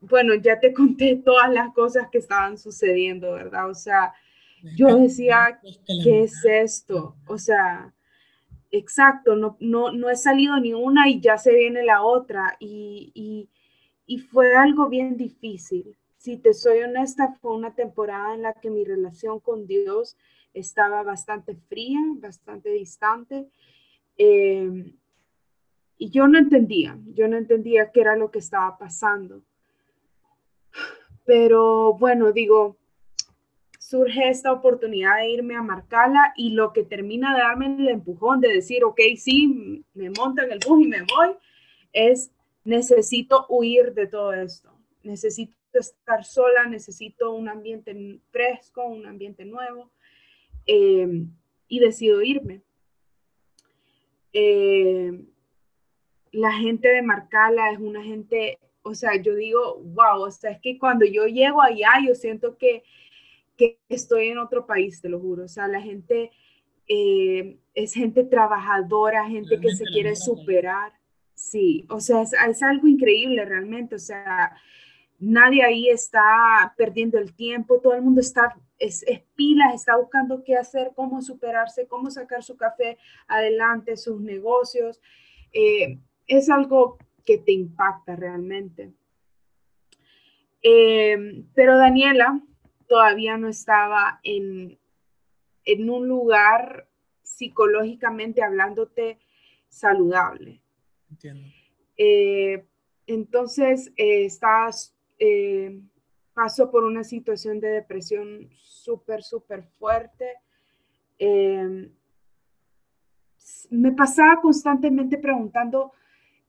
bueno, 0.00 0.34
ya 0.34 0.58
te 0.58 0.72
conté 0.74 1.16
todas 1.16 1.50
las 1.52 1.72
cosas 1.72 2.08
que 2.10 2.18
estaban 2.18 2.58
sucediendo, 2.58 3.32
¿verdad? 3.32 3.70
O 3.70 3.74
sea, 3.74 4.12
yo 4.76 4.96
decía, 4.96 5.60
¿qué 6.02 6.24
es 6.24 6.44
esto? 6.44 7.16
O 7.26 7.38
sea, 7.38 7.94
exacto, 8.70 9.36
no, 9.36 9.56
no, 9.60 9.92
no 9.92 10.10
he 10.10 10.16
salido 10.16 10.58
ni 10.58 10.72
una 10.72 11.08
y 11.08 11.20
ya 11.20 11.38
se 11.38 11.54
viene 11.54 11.84
la 11.84 12.02
otra. 12.02 12.56
Y, 12.60 13.12
y 13.14 13.48
fue 14.18 14.54
algo 14.54 14.88
bien 14.88 15.16
difícil. 15.16 15.96
Si 16.16 16.36
te 16.36 16.54
soy 16.54 16.80
honesta, 16.80 17.36
fue 17.40 17.54
una 17.54 17.74
temporada 17.74 18.34
en 18.34 18.42
la 18.42 18.52
que 18.52 18.70
mi 18.70 18.84
relación 18.84 19.40
con 19.40 19.66
Dios 19.66 20.16
estaba 20.54 21.02
bastante 21.02 21.56
fría, 21.68 21.98
bastante 22.16 22.70
distante. 22.70 23.48
Eh, 24.18 24.92
y 25.98 26.10
yo 26.10 26.26
no 26.26 26.38
entendía, 26.38 26.98
yo 27.14 27.28
no 27.28 27.36
entendía 27.36 27.92
qué 27.92 28.00
era 28.00 28.16
lo 28.16 28.30
que 28.30 28.40
estaba 28.40 28.76
pasando. 28.76 29.42
Pero 31.24 31.94
bueno, 31.94 32.32
digo, 32.32 32.76
surge 33.78 34.28
esta 34.28 34.52
oportunidad 34.52 35.18
de 35.18 35.30
irme 35.30 35.54
a 35.54 35.62
Marcala 35.62 36.32
y 36.36 36.50
lo 36.50 36.72
que 36.72 36.82
termina 36.82 37.34
de 37.34 37.42
darme 37.42 37.66
el 37.66 37.88
empujón 37.88 38.40
de 38.40 38.48
decir, 38.48 38.84
ok, 38.84 39.00
sí, 39.16 39.84
me 39.94 40.10
monto 40.10 40.42
en 40.42 40.50
el 40.50 40.58
bus 40.66 40.82
y 40.82 40.88
me 40.88 41.02
voy, 41.02 41.36
es 41.92 42.32
necesito 42.64 43.46
huir 43.48 43.94
de 43.94 44.06
todo 44.06 44.32
esto, 44.32 44.72
necesito 45.02 45.54
estar 45.72 46.24
sola, 46.24 46.66
necesito 46.66 47.32
un 47.32 47.48
ambiente 47.48 48.20
fresco, 48.30 48.86
un 48.86 49.06
ambiente 49.06 49.44
nuevo, 49.44 49.90
eh, 50.66 51.26
y 51.68 51.78
decido 51.80 52.22
irme. 52.22 52.62
Eh, 54.32 55.24
la 56.30 56.52
gente 56.52 56.88
de 56.88 57.02
Marcala 57.02 57.72
es 57.72 57.78
una 57.78 58.02
gente, 58.02 58.58
o 58.82 58.94
sea, 58.94 59.16
yo 59.16 59.34
digo, 59.34 59.78
wow, 59.78 60.22
o 60.22 60.30
sea, 60.30 60.52
es 60.52 60.60
que 60.60 60.78
cuando 60.78 61.04
yo 61.04 61.26
llego 61.26 61.60
allá, 61.60 61.90
yo 62.06 62.14
siento 62.14 62.56
que, 62.56 62.82
que 63.56 63.78
estoy 63.88 64.28
en 64.28 64.38
otro 64.38 64.66
país, 64.66 65.00
te 65.00 65.08
lo 65.08 65.20
juro, 65.20 65.44
o 65.44 65.48
sea, 65.48 65.68
la 65.68 65.80
gente 65.80 66.30
eh, 66.88 67.58
es 67.74 67.94
gente 67.94 68.24
trabajadora, 68.24 69.28
gente 69.28 69.60
que 69.60 69.74
se 69.74 69.84
quiere 69.84 70.16
superar. 70.16 70.92
Sí, 71.52 71.84
o 71.90 72.00
sea, 72.00 72.22
es, 72.22 72.62
algo 72.62 72.88
increíble 72.88 73.44
realmente, 73.44 73.96
o 73.96 73.98
sea, 73.98 74.56
nadie 75.18 75.62
ahí 75.62 75.90
está 75.90 76.72
perdiendo 76.78 77.18
el 77.18 77.34
tiempo, 77.34 77.78
todo 77.78 77.92
el 77.92 78.00
mundo 78.00 78.22
está, 78.22 78.56
es, 78.78 79.04
pilas, 79.34 79.74
está 79.74 79.98
buscando 79.98 80.44
qué 80.44 80.56
hacer, 80.56 80.92
cómo 80.96 81.20
superarse, 81.20 81.86
cómo 81.86 82.10
sacar 82.10 82.42
su 82.42 82.56
café 82.56 82.96
adelante, 83.28 83.98
sus 83.98 84.18
negocios. 84.22 85.02
Eh, 85.52 85.98
es 86.26 86.48
algo 86.48 86.96
que 87.22 87.36
te 87.36 87.52
impacta 87.52 88.16
realmente. 88.16 88.94
Eh, 90.62 91.44
pero 91.54 91.76
Daniela 91.76 92.40
todavía 92.88 93.36
no 93.36 93.48
estaba 93.48 94.20
en, 94.22 94.78
en 95.66 95.90
un 95.90 96.08
lugar 96.08 96.88
psicológicamente 97.20 98.42
hablándote 98.42 99.18
saludable. 99.68 100.61
Eh, 101.96 102.64
entonces, 103.06 103.92
eh, 103.96 104.28
eh, 105.18 105.80
paso 106.34 106.70
por 106.70 106.84
una 106.84 107.04
situación 107.04 107.60
de 107.60 107.68
depresión 107.68 108.48
súper, 108.54 109.22
súper 109.22 109.64
fuerte. 109.78 110.26
me 113.70 113.92
pasaba 113.92 114.40
constantemente 114.40 115.18
preguntando, 115.18 115.92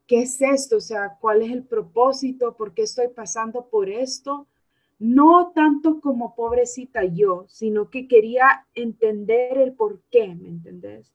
¿qué 0.07 0.23
es 0.23 0.41
esto? 0.41 0.77
O 0.77 0.81
sea, 0.81 1.17
¿cuál 1.19 1.41
es 1.41 1.51
el 1.51 1.63
propósito? 1.63 2.55
¿Por 2.55 2.73
qué 2.73 2.83
estoy 2.83 3.07
pasando 3.09 3.69
por 3.69 3.89
esto? 3.89 4.47
No 4.99 5.51
tanto 5.53 5.99
como 6.01 6.35
pobrecita 6.35 7.03
yo, 7.03 7.45
sino 7.49 7.89
que 7.89 8.07
quería 8.07 8.65
entender 8.73 9.57
el 9.57 9.73
por 9.73 10.01
qué, 10.09 10.33
¿me 10.35 10.49
entendés? 10.49 11.13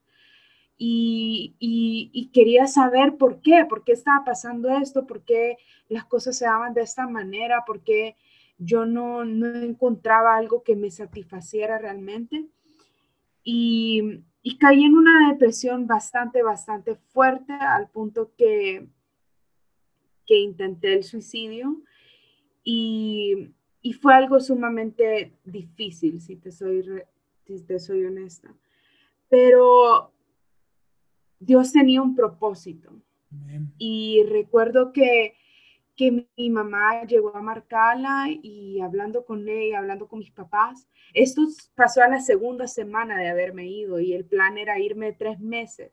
Y, 0.79 2.31
quería 2.33 2.67
saber 2.67 3.17
por 3.17 3.41
qué, 3.41 3.67
por 3.69 3.83
qué 3.85 3.93
estaba 3.93 4.25
pasando 4.25 4.71
esto, 4.71 5.07
por 5.07 5.23
qué 5.25 5.57
las 5.89 6.05
cosas 6.05 6.39
se 6.39 6.45
daban 6.45 6.75
de 6.75 6.83
esta 6.83 7.09
manera, 7.09 7.65
por 7.67 7.83
qué 7.83 8.17
yo 8.59 8.87
no, 8.87 9.23
encontraba 9.23 10.37
algo 10.37 10.63
que 10.63 10.77
me 10.77 10.91
satisfaciera 10.91 11.79
realmente. 11.79 12.47
Y, 13.43 14.25
caí 14.61 14.85
en 14.85 14.97
una 14.97 15.31
depresión 15.31 15.87
bastante, 15.87 16.43
bastante 16.43 16.95
fuerte 16.95 17.53
al 17.53 17.91
punto 17.91 18.33
que, 18.37 18.87
que 20.27 20.39
intenté 20.39 20.95
el 20.95 21.05
suicidio 21.05 21.83
y, 22.65 23.55
fue 24.01 24.15
algo 24.15 24.39
sumamente 24.39 25.33
difícil, 25.45 26.21
si 26.21 26.37
te 26.37 26.53
soy, 26.53 26.85
si 27.47 27.61
te 27.63 27.79
soy 27.79 28.05
honesta. 28.05 28.55
Pero 29.31 30.13
Dios 31.39 31.73
tenía 31.73 32.03
un 32.03 32.15
propósito. 32.15 32.93
Y 33.77 34.25
recuerdo 34.29 34.93
que, 34.93 35.35
mi 36.37 36.51
mamá 36.51 37.05
llegó 37.05 37.35
a 37.35 37.43
marcarla 37.43 38.29
y 38.31 38.81
hablando 38.81 39.25
con 39.25 39.49
ella, 39.49 39.79
hablando 39.79 40.07
con 40.07 40.21
mis 40.21 40.31
papás, 40.31 40.87
esto 41.13 41.43
pasó 41.75 42.03
a 42.03 42.09
la 42.09 42.21
segunda 42.21 42.69
semana 42.69 43.19
de 43.19 43.29
haberme 43.29 43.67
ido 43.67 43.99
y 43.99 44.13
el 44.13 44.25
plan 44.25 44.59
era 44.59 44.79
irme 44.79 45.13
tres 45.13 45.41
meses. 45.41 45.93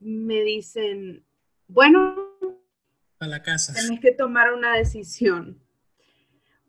Me 0.00 0.42
dicen, 0.42 1.24
bueno, 1.68 2.16
a 3.20 3.28
la 3.28 3.42
casa. 3.42 3.72
Tienes 3.72 4.00
que 4.00 4.12
tomar 4.12 4.52
una 4.52 4.76
decisión. 4.76 5.60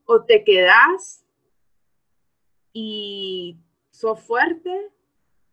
O 0.05 0.23
te 0.23 0.43
quedas 0.43 1.25
y 2.71 3.59
sos 3.89 4.19
fuerte 4.21 4.91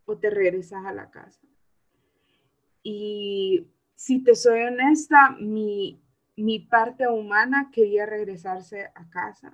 o 0.05 0.17
te 0.17 0.29
regresas 0.29 0.85
a 0.85 0.93
la 0.93 1.09
casa. 1.09 1.41
Y 2.83 3.65
si 3.95 4.21
te 4.21 4.35
soy 4.35 4.63
honesta, 4.63 5.35
mi, 5.39 5.99
parte 6.69 7.07
humana 7.07 7.71
quería 7.73 8.05
regresarse 8.05 8.91
a 8.93 9.09
casa. 9.09 9.53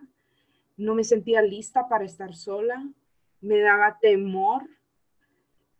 No 0.75 0.95
me 0.95 1.03
sentía 1.03 1.43
lista 1.43 1.87
para 1.87 2.05
estar 2.05 2.33
sola. 2.33 2.83
Me 3.41 3.59
daba 3.59 3.99
temor 3.99 4.67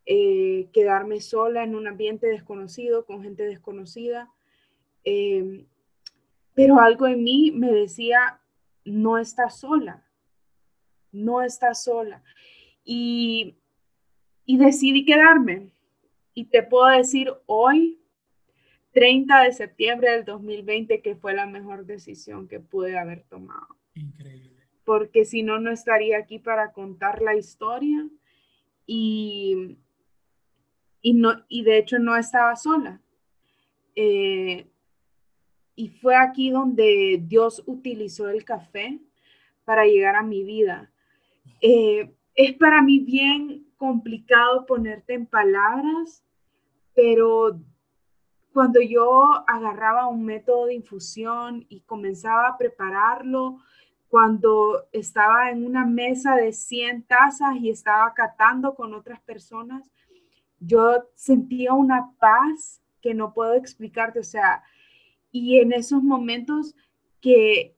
eh, 0.06 0.70
quedarme 0.72 1.20
sola 1.20 1.64
en 1.64 1.76
un 1.76 1.88
ambiente 1.88 2.28
desconocido, 2.28 3.06
con 3.06 3.24
gente 3.24 3.44
desconocida. 3.44 4.32
Em, 5.04 5.66
pero 6.54 6.80
algo 6.80 7.08
en 7.08 7.24
mí 7.24 7.52
me 7.52 7.72
decía, 7.72 8.40
no 8.86 9.18
estás 9.18 9.60
sola, 9.60 10.06
no 11.12 11.42
estás 11.42 11.84
sola. 11.84 12.22
Y, 12.84 13.56
y 14.46 14.58
decidí 14.58 15.06
quedarme. 15.06 15.72
Y 16.34 16.46
te 16.46 16.64
puedo 16.64 16.88
decir 16.88 17.34
hoy, 17.46 18.00
30 18.92 19.44
de 19.44 19.54
septiembre 19.54 20.12
del 20.12 20.26
2020, 20.26 21.02
que 21.02 21.16
fue 21.16 21.34
la 21.34 21.46
mejor 21.46 21.86
decisión 21.86 22.48
que 22.48 22.60
pude 22.60 22.98
haber 22.98 23.24
tomado. 23.24 23.68
Increíble. 23.94 24.64
Porque 24.84 25.26
si 25.26 25.44
no, 25.44 25.60
no 25.60 25.72
estaría 25.72 26.18
aquí 26.18 26.40
para 26.40 26.72
contar 26.72 27.22
la 27.22 27.36
historia 27.36 28.08
y, 28.86 29.78
y, 31.02 31.14
no, 31.14 31.46
y 31.48 31.64
de 31.64 31.78
hecho 31.78 32.00
no 32.00 32.16
estaba 32.16 32.56
sola. 32.56 33.02
Eh, 33.96 34.68
y 35.76 35.90
fue 35.90 36.16
aquí 36.16 36.50
donde 36.50 37.22
Dios 37.22 37.64
utilizó 37.66 38.28
el 38.30 38.44
café 38.44 39.00
para 39.64 39.86
llegar 39.86 40.16
a 40.16 40.24
mi 40.24 40.44
vida. 40.44 40.92
Eh, 41.62 42.12
es 42.36 42.54
para 42.54 42.82
mí 42.82 43.00
bien 43.00 43.69
complicado 43.80 44.68
ponerte 44.68 45.16
en 45.16 45.26
palabras 45.26 46.24
pero 47.02 47.58
cuando 48.52 48.82
yo 48.82 49.24
agarraba 49.48 50.08
un 50.08 50.26
método 50.26 50.66
de 50.66 50.74
infusión 50.74 51.66
y 51.70 51.80
comenzaba 51.82 52.50
a 52.50 52.58
prepararlo, 52.58 53.60
cuando 54.10 54.86
estaba 54.92 55.50
en 55.50 55.66
una 55.66 55.86
mesa 55.86 56.36
de 56.36 56.52
100 56.52 57.04
tazas 57.04 57.56
y 57.56 57.70
estaba 57.70 58.14
catando 58.14 58.76
con 58.76 58.94
otras 58.94 59.22
personas, 59.22 59.90
yo 60.60 61.06
sentía 61.16 61.72
una 61.72 62.12
paz 62.20 62.82
que 63.02 63.14
no 63.14 63.34
puedo 63.34 63.54
explicarte, 63.54 64.20
o 64.20 64.24
sea, 64.24 64.62
y 65.32 65.60
en 65.60 65.72
esos 65.72 66.04
momentos 66.04 66.76
que, 67.22 67.78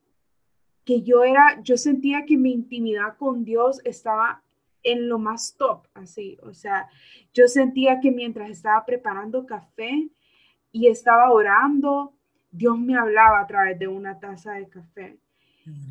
que 0.83 1.03
yo 1.03 1.23
era, 1.23 1.61
yo 1.61 1.77
sentía 1.77 2.25
que 2.25 2.37
mi 2.37 2.53
intimidad 2.53 3.17
con 3.17 3.45
Dios 3.45 3.81
estaba 3.83 4.41
en 4.83 5.09
lo 5.09 5.19
más 5.19 5.55
top, 5.57 5.87
así, 5.93 6.37
o 6.41 6.53
sea, 6.53 6.89
yo 7.33 7.47
sentía 7.47 7.99
que 7.99 8.11
mientras 8.11 8.49
estaba 8.49 8.85
preparando 8.85 9.45
café 9.45 10.09
y 10.71 10.87
estaba 10.87 11.31
orando, 11.31 12.13
Dios 12.51 12.77
me 12.77 12.97
hablaba 12.97 13.39
a 13.39 13.47
través 13.47 13.79
de 13.79 13.87
una 13.87 14.19
taza 14.19 14.53
de 14.53 14.67
café. 14.67 15.17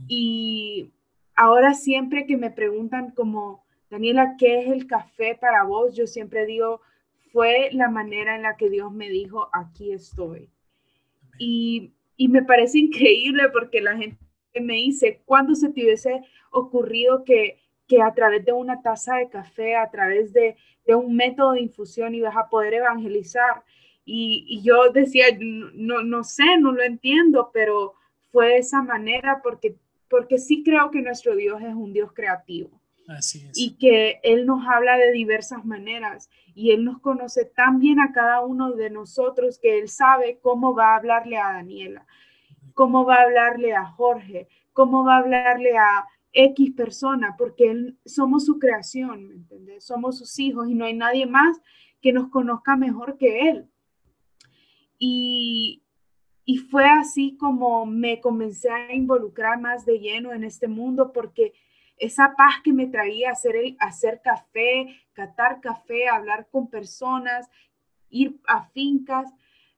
Y 0.09 0.93
ahora 1.35 1.75
siempre 1.75 2.27
que 2.27 2.37
me 2.37 2.51
preguntan 2.51 3.13
como, 3.13 3.65
Daniela, 3.89 4.37
¿qué 4.39 4.61
es 4.61 4.69
el 4.71 4.87
café 4.87 5.37
para 5.41 5.65
vos? 5.65 5.95
Yo 5.95 6.07
siempre 6.07 6.47
digo, 6.47 6.81
fue 7.33 7.71
la 7.73 7.89
manera 7.89 8.37
en 8.37 8.43
la 8.43 8.57
que 8.57 8.69
Dios 8.69 8.93
me 8.93 9.09
dijo, 9.09 9.49
aquí 9.53 9.93
estoy. 9.93 10.49
Y, 11.39 11.93
y 12.17 12.29
me 12.29 12.43
parece 12.43 12.79
increíble 12.79 13.49
porque 13.53 13.81
la 13.81 13.97
gente 13.97 14.19
me 14.61 14.75
dice, 14.75 15.23
¿cuándo 15.25 15.55
se 15.55 15.71
te 15.71 15.83
hubiese 15.83 16.23
ocurrido 16.51 17.25
que 17.25 17.60
que 17.91 18.01
a 18.01 18.15
través 18.15 18.45
de 18.45 18.53
una 18.53 18.81
taza 18.81 19.17
de 19.17 19.29
café, 19.29 19.75
a 19.75 19.91
través 19.91 20.33
de, 20.33 20.57
un 20.95 21.17
método 21.17 21.53
de 21.53 21.63
infusión 21.63 22.15
ibas 22.15 22.37
a 22.37 22.49
poder 22.49 22.75
evangelizar. 22.75 23.65
Y, 24.05 24.63
yo 24.63 24.93
decía, 24.93 25.25
no, 25.41 26.05
no 26.05 26.23
sé, 26.23 26.57
no 26.61 26.71
lo 26.71 26.85
entiendo, 26.85 27.51
pero 27.53 27.95
fue 28.31 28.51
de 28.51 28.59
esa 28.59 28.81
manera 28.83 29.41
porque, 29.43 29.75
porque 30.09 30.39
sí 30.39 30.63
creo 30.63 30.93
que 30.93 31.03
nuestro 31.03 31.35
Dios 31.35 31.61
es 31.63 31.75
un 31.75 31.93
Dios 31.93 32.13
creativo. 32.13 32.71
Así 33.09 33.45
es. 33.45 33.59
Y 33.59 33.77
que 33.77 34.21
Él 34.23 34.47
nos 34.47 34.65
habla 34.69 34.97
de 34.97 35.11
diversas 35.11 35.65
maneras 35.65 36.31
y 36.55 36.71
Él 36.71 36.85
nos 36.85 37.01
conoce 37.01 37.45
tan 37.45 37.81
bien 37.81 37.99
a 37.99 38.13
cada 38.13 38.41
uno 38.43 38.71
de 38.73 38.91
nosotros 38.91 39.59
que 39.59 39.81
Él 39.81 39.89
sabe 39.89 40.39
cómo 40.41 40.77
va 40.77 40.93
a 40.93 40.97
hablarle 40.97 41.39
a 41.39 41.55
Daniela, 41.55 42.07
cómo 42.75 43.05
va 43.05 43.17
a 43.17 43.23
hablarle 43.23 43.75
a 43.75 43.85
Jorge, 43.85 44.47
cómo 44.73 45.05
va 45.05 45.17
a 45.17 45.19
hablarle 45.19 45.77
a 45.77 46.07
X 46.33 46.73
persona, 46.73 47.35
porque 47.37 47.95
somos 48.05 48.45
su 48.45 48.59
creación, 48.59 49.29
¿me 49.29 49.35
entiendes? 49.35 49.85
Somos 49.85 50.19
sus 50.19 50.39
hijos 50.39 50.69
y 50.69 50.75
no 50.75 50.85
hay 50.85 50.95
nadie 50.95 51.27
más 51.27 51.61
que 52.01 52.13
nos 52.13 52.29
conozca 52.29 52.77
mejor 52.77 53.19
que 53.19 53.51
Él. 53.51 53.69
Y, 54.99 55.83
y 56.45 56.59
fue 56.59 56.87
así 56.87 57.37
como 57.37 57.87
me 57.87 58.21
comencé 58.21 58.71
a 58.71 58.95
involucrar 58.95 59.61
más 59.61 59.85
de 59.85 59.99
lleno 59.99 60.33
en 60.33 60.45
este 60.45 60.69
mundo, 60.69 61.13
porque 61.13 61.53
esa 61.97 62.35
paz 62.37 62.55
que 62.65 62.73
me 62.73 62.87
traía 62.87 63.31
hacer, 63.31 63.57
el, 63.57 63.77
hacer 63.79 64.21
café, 64.23 64.97
catar 65.13 65.61
café, 65.61 66.09
hablar 66.09 66.49
con 66.51 66.69
personas, 66.69 67.49
ir 68.09 68.41
a 68.47 68.65
fincas, 68.71 69.33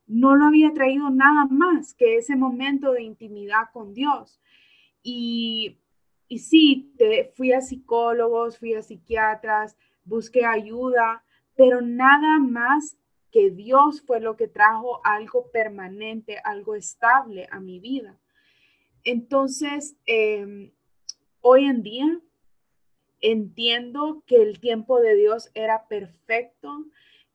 no 0.07 0.35
lo 0.35 0.45
había 0.45 0.71
traído 0.73 1.09
nada 1.09 1.45
más 1.45 1.93
que 1.93 2.17
ese 2.17 2.35
momento 2.35 2.91
de 2.91 3.03
intimidad 3.03 3.69
con 3.71 3.93
Dios. 3.93 4.39
Y 5.01 5.79
y 6.33 6.39
sí, 6.39 6.91
te, 6.97 7.31
fui 7.35 7.53
a 7.53 7.61
psicólogos, 7.61 8.57
fui 8.57 8.73
a 8.73 8.81
psiquiatras, 8.81 9.77
busqué 10.03 10.43
ayuda, 10.47 11.23
pero 11.55 11.79
nada 11.79 12.39
más 12.39 12.97
que 13.29 13.51
Dios 13.51 14.01
fue 14.01 14.19
lo 14.19 14.35
que 14.35 14.47
trajo 14.47 14.99
algo 15.03 15.51
permanente, 15.51 16.39
algo 16.43 16.73
estable 16.73 17.47
a 17.51 17.59
mi 17.59 17.79
vida. 17.79 18.19
Entonces, 19.03 19.95
em, 20.07 20.71
hoy 21.41 21.65
en 21.65 21.83
día 21.83 22.19
entiendo 23.21 24.23
que 24.25 24.41
el 24.41 24.59
tiempo 24.59 25.01
de 25.01 25.15
Dios 25.15 25.51
era 25.53 25.87
perfecto, 25.87 26.87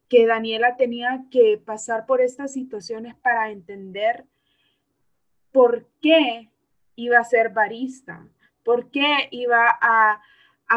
que 0.09 0.27
Daniela 0.27 0.77
tenía 0.77 1.25
que 1.31 1.57
pasar 1.65 2.05
por 2.05 2.21
estas 2.21 2.53
situaciones 2.53 3.15
para 3.15 3.53
entender 3.53 4.25
por 5.53 5.87
qué 6.01 6.51
iba 6.97 7.21
a 7.21 7.25
ser 7.25 7.51
barista, 7.51 8.29
¿Por 8.69 8.91
qué 8.91 9.29
iba 9.31 9.79
a, 9.81 10.21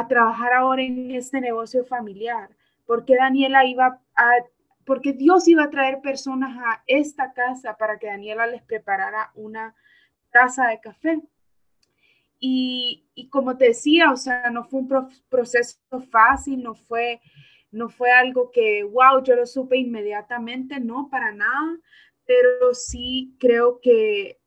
trabajar 0.08 0.54
ahora 0.54 0.82
en 0.82 1.12
este 1.12 1.41
negocio 1.41 1.84
familiar? 1.84 2.49
¿Por 2.86 3.04
qué 3.04 3.17
Daniela 3.17 3.65
iba 3.65 3.99
a, 4.15 4.32
porque 4.86 5.12
Dios 5.12 5.45
iba 5.49 5.63
a 5.65 5.69
traer 5.69 5.99
personas 5.99 6.58
a 6.58 6.84
esta 6.88 7.34
casa 7.34 7.75
para 7.75 7.99
que 7.99 8.08
Daniela 8.08 8.47
les 8.47 8.63
preparara 8.63 9.34
una 9.36 9.75
taza 10.32 10.69
de 10.69 10.80
café? 10.80 11.21
Y, 12.39 13.27
como 13.30 13.58
te 13.58 13.65
decía, 13.65 14.10
o 14.13 14.15
sea, 14.15 14.49
no 14.51 14.63
fue 14.63 14.80
un 14.80 15.10
proceso 15.27 15.77
fácil, 16.10 16.63
no 16.63 16.75
fue, 16.75 17.19
no 17.71 17.89
fue 17.89 18.10
algo 18.13 18.51
que, 18.51 18.86
wow, 18.86 19.21
yo 19.21 19.36
lo 19.36 19.45
supe 19.45 19.75
inmediatamente, 19.75 20.80
no, 20.80 21.10
para 21.12 21.34
nada, 21.34 21.77
pero 22.25 22.73
sí 22.73 23.36
creo 23.38 23.82
que 23.82 24.40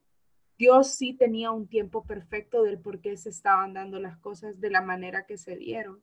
Dios 0.57 0.95
sí 0.95 1.13
tenía 1.13 1.51
un 1.51 1.67
tiempo 1.67 2.05
perfecto 2.05 2.63
del 2.63 2.79
por 2.79 3.01
qué 3.01 3.17
se 3.17 3.29
estaban 3.29 3.73
dando 3.73 3.99
las 3.99 4.17
cosas 4.17 4.59
de 4.61 4.69
la 4.69 4.81
manera 4.81 5.25
que 5.25 5.37
se 5.37 5.57
dieron. 5.57 6.01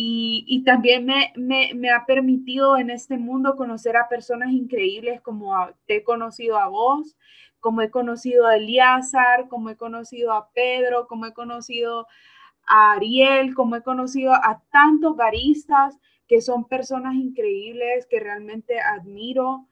Y, 0.00 0.62
también 0.64 1.06
me, 1.06 1.90
ha 1.90 2.06
permitido 2.06 2.76
en 2.76 2.90
este 2.90 3.18
mundo 3.18 3.56
conocer 3.56 3.96
a 3.96 4.08
personas 4.08 4.52
increíbles 4.52 5.20
como 5.22 5.52
te 5.86 5.96
he 5.96 6.04
conocido 6.04 6.56
a 6.56 6.68
vos, 6.68 7.16
como 7.58 7.82
he 7.82 7.90
conocido 7.90 8.46
a 8.46 8.56
Eliazar, 8.56 9.48
como 9.48 9.70
he 9.70 9.76
conocido 9.76 10.32
a 10.32 10.50
Pedro, 10.52 11.08
como 11.08 11.26
he 11.26 11.32
conocido 11.32 12.06
a 12.68 12.92
Ariel, 12.92 13.54
como 13.54 13.74
he 13.74 13.82
conocido 13.82 14.34
a 14.34 14.62
tantos 14.70 15.16
baristas 15.16 15.98
que 16.28 16.42
son 16.42 16.68
personas 16.68 17.14
increíbles 17.16 18.06
que 18.06 18.20
realmente 18.20 18.78
admiro. 18.78 19.66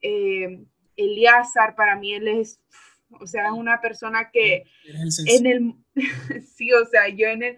Eh, 0.00 0.64
Eliazar, 0.96 1.76
para 1.76 1.94
mí 1.94 2.14
él 2.14 2.26
es 2.26 2.60
o 3.10 3.26
sea, 3.26 3.46
es 3.46 3.52
una 3.52 3.80
persona 3.80 4.30
que 4.30 4.64
en 5.26 5.46
el, 5.46 5.74
sí, 6.46 6.72
o 6.72 6.84
sea, 6.86 7.08
yo 7.08 7.26
en 7.28 7.42
el, 7.42 7.56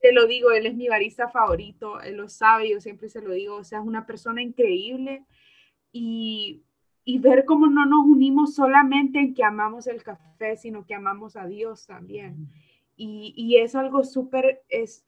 te 0.00 0.12
lo 0.12 0.26
digo, 0.26 0.50
él 0.50 0.66
es 0.66 0.74
mi 0.74 0.88
barista 0.88 1.28
favorito, 1.28 2.00
él 2.00 2.16
lo 2.16 2.28
sabe, 2.28 2.70
yo 2.70 2.80
siempre 2.80 3.08
se 3.08 3.22
lo 3.22 3.32
digo, 3.32 3.56
o 3.56 3.64
sea, 3.64 3.80
es 3.80 3.86
una 3.86 4.06
persona 4.06 4.42
increíble 4.42 5.24
y, 5.92 6.62
y 7.04 7.18
ver 7.18 7.44
cómo 7.44 7.66
no 7.66 7.86
nos 7.86 8.06
unimos 8.06 8.54
solamente 8.54 9.18
en 9.18 9.34
que 9.34 9.44
amamos 9.44 9.86
el 9.86 10.02
café, 10.02 10.56
sino 10.56 10.86
que 10.86 10.94
amamos 10.94 11.36
a 11.36 11.46
Dios 11.46 11.86
también. 11.86 12.48
Y, 12.96 13.32
y 13.36 13.56
es 13.56 13.74
algo 13.74 14.04
súper, 14.04 14.62
es, 14.68 15.04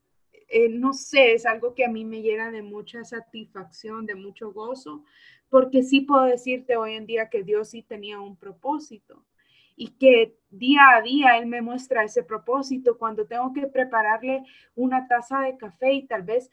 eh, 0.48 0.68
no 0.68 0.92
sé, 0.92 1.34
es 1.34 1.46
algo 1.46 1.74
que 1.74 1.84
a 1.84 1.88
mí 1.88 2.04
me 2.04 2.22
llena 2.22 2.50
de 2.50 2.62
mucha 2.62 3.04
satisfacción, 3.04 4.06
de 4.06 4.14
mucho 4.14 4.52
gozo, 4.52 5.04
porque 5.48 5.82
sí 5.82 6.00
puedo 6.00 6.22
decirte 6.22 6.76
hoy 6.76 6.94
en 6.94 7.06
día 7.06 7.28
que 7.28 7.42
Dios 7.42 7.70
sí 7.70 7.82
tenía 7.82 8.20
un 8.20 8.36
propósito 8.36 9.24
y 9.80 9.92
que 9.92 10.36
día 10.50 10.82
a 10.94 11.00
día 11.00 11.38
Él 11.38 11.46
me 11.46 11.62
muestra 11.62 12.04
ese 12.04 12.22
propósito 12.22 12.98
cuando 12.98 13.26
tengo 13.26 13.50
que 13.54 13.66
prepararle 13.66 14.42
una 14.74 15.08
taza 15.08 15.40
de 15.40 15.56
café 15.56 15.94
y 15.94 16.06
tal 16.06 16.22
vez 16.22 16.50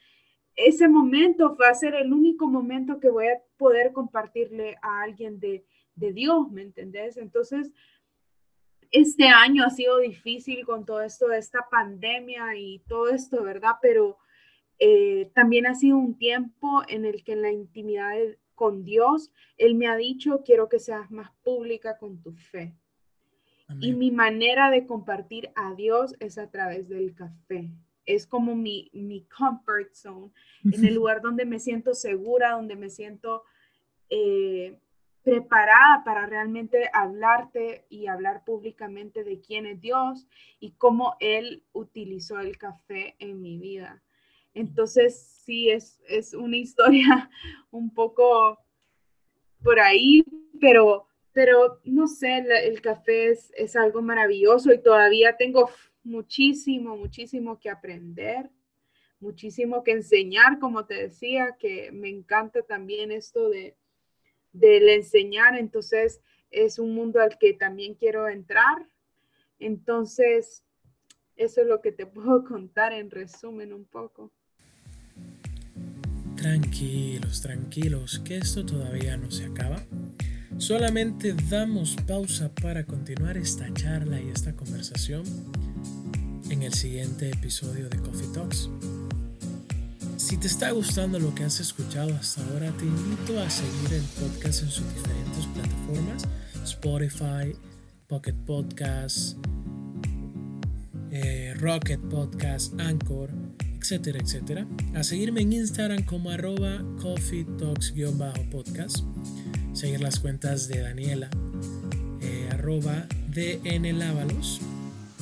ese 0.56 0.88
momento 0.88 1.58
va 1.58 1.68
a 1.68 1.74
ser 1.74 1.94
el 1.94 2.14
único 2.14 2.48
momento 2.48 3.02
que 3.02 3.10
voy 3.10 3.28
a 3.28 3.42
poder 3.58 3.92
compartirle 3.92 4.78
a 4.82 5.02
alguien 5.02 5.42
de, 5.42 5.66
Dios, 5.96 6.50
¿me 6.52 6.62
entendés? 6.62 7.18
Entonces, 7.18 7.74
este 8.92 9.28
año 9.28 9.66
ha 9.66 9.72
sido 9.72 9.98
difícil 9.98 10.66
con 10.66 10.86
todo 10.86 11.02
esto 11.02 11.28
de 11.28 11.40
esta 11.40 11.68
pandemia 11.70 12.56
y 12.56 12.80
todo 12.88 13.10
esto, 13.10 13.44
¿verdad? 13.44 13.74
Pero 13.82 14.20
eh, 14.80 15.30
también 15.36 15.68
ha 15.68 15.76
sido 15.76 15.98
un 15.98 16.18
tiempo 16.18 16.82
en 16.88 17.04
el 17.04 17.26
que 17.26 17.34
en 17.34 17.42
la 17.42 17.52
intimidad 17.52 18.16
con 18.56 18.86
Dios, 18.86 19.34
Él 19.58 19.76
me 19.76 19.88
ha 19.88 19.98
dicho, 19.98 20.44
quiero 20.46 20.70
que 20.70 20.80
seas 20.80 21.12
más 21.12 21.32
pública 21.44 21.98
con 21.98 22.22
tu 22.22 22.32
fe. 22.32 22.74
Y 23.80 23.94
mi 23.94 24.12
manera 24.12 24.72
de 24.72 24.86
compartir 24.86 25.52
a 25.56 25.74
Dios 25.74 26.16
es 26.20 26.38
a 26.38 26.50
través 26.50 26.88
del 26.88 27.14
café. 27.14 27.70
Es 28.06 28.26
como 28.26 28.56
mi, 28.56 28.90
mi 28.94 29.26
comfort 29.26 29.94
zone, 29.94 30.32
en 30.64 30.86
el 30.86 30.96
lugar 30.96 31.22
donde 31.22 31.46
me 31.46 31.60
siento 31.60 31.94
segura, 31.94 32.54
donde 32.54 32.78
me 32.78 32.90
siento 32.90 33.44
eh, 34.10 34.80
preparada 35.28 36.06
para 36.06 36.26
realmente 36.26 36.90
hablarte 36.94 37.86
y 37.90 38.08
hablar 38.08 38.46
públicamente 38.46 39.26
de 39.26 39.42
quién 39.42 39.66
es 39.66 39.82
Dios 39.82 40.26
y 40.62 40.72
cómo 40.78 41.18
Él 41.20 41.64
utilizó 41.74 42.40
el 42.40 42.58
café 42.58 43.18
en 43.20 43.42
mi 43.42 43.58
vida. 43.58 44.02
Entonces, 44.54 45.20
sí, 45.44 45.70
es, 45.70 46.02
es 46.08 46.34
una 46.34 46.56
historia 46.58 47.30
un 47.72 47.94
poco 47.94 48.58
por 49.62 49.82
ahí, 49.82 50.24
pero 50.62 51.08
pero 51.38 51.80
no 51.84 52.08
sé, 52.08 52.44
el, 52.66 52.82
café 52.82 53.30
es, 53.30 53.76
algo 53.76 54.02
maravilloso 54.02 54.74
y 54.74 54.82
todavía 54.82 55.38
tengo 55.38 55.70
muchísimo, 56.04 56.98
muchísimo 56.98 57.60
que 57.60 57.70
aprender, 57.70 58.50
muchísimo 59.20 59.84
que 59.84 59.92
enseñar, 59.92 60.58
como 60.58 60.88
te 60.88 60.96
decía, 60.96 61.56
que 61.60 61.92
me 61.92 62.10
encanta 62.10 62.64
también 62.64 63.12
esto 63.12 63.50
de, 63.50 63.76
del 64.52 64.90
enseñar, 64.90 65.56
entonces 65.56 66.22
es 66.50 66.80
un 66.80 66.96
mundo 66.96 67.22
al 67.22 67.38
que 67.38 67.54
también 67.54 67.94
quiero 67.94 68.28
entrar. 68.28 68.88
Entonces, 69.60 70.64
eso 71.36 71.62
es 71.62 71.68
lo 71.68 71.82
que 71.82 71.92
te 71.92 72.06
puedo 72.08 72.46
contar 72.46 72.94
en 72.94 73.12
resumen 73.12 73.74
un 73.74 73.86
poco. 73.86 74.32
Tranquilos, 76.36 77.44
tranquilos, 77.44 78.24
que 78.26 78.38
esto 78.38 78.66
todavía 78.66 79.18
no 79.18 79.30
se 79.30 79.46
acaba. 79.46 79.84
Solamente 80.58 81.36
damos 81.50 81.96
pausa 82.08 82.50
para 82.50 82.84
continuar 82.84 83.38
esta 83.38 83.72
charla 83.76 84.20
y 84.20 84.30
esta 84.30 84.54
conversación 84.54 85.24
en 86.50 86.64
el 86.64 86.74
siguiente 86.74 87.30
episodio 87.30 87.88
de 87.90 87.98
Coffee 88.00 88.28
Talks. 88.34 88.68
Si 90.18 90.36
te 90.38 90.48
está 90.48 90.72
gustando 90.72 91.20
lo 91.20 91.34
que 91.36 91.44
has 91.44 91.60
escuchado 91.60 92.14
hasta 92.16 92.44
ahora, 92.48 92.72
te 92.72 92.86
invito 92.86 93.40
a 93.40 93.50
seguir 93.52 93.94
el 93.94 94.04
podcast 94.20 94.64
en 94.64 94.72
sus 94.72 94.96
diferentes 94.96 95.46
plataformas, 95.54 96.28
Spotify, 96.64 97.56
Pocket 98.08 98.36
Podcast, 98.46 99.38
eh, 101.12 101.54
Rocket 101.60 102.02
Podcast, 102.10 102.74
Anchor, 102.80 103.30
etcétera, 103.80 104.20
etcétera. 104.20 104.68
A 104.96 105.04
seguirme 105.04 105.42
en 105.42 105.54
Instagram 105.54 106.04
como 106.04 106.32
arroba 106.32 106.84
coffee 107.00 107.46
talks-podcast 107.58 109.04
seguir 109.78 110.02
las 110.02 110.20
cuentas 110.20 110.68
de 110.68 110.82
Daniela, 110.82 111.30
eh, 112.20 112.50
arroba 112.52 113.06
DN 113.30 113.94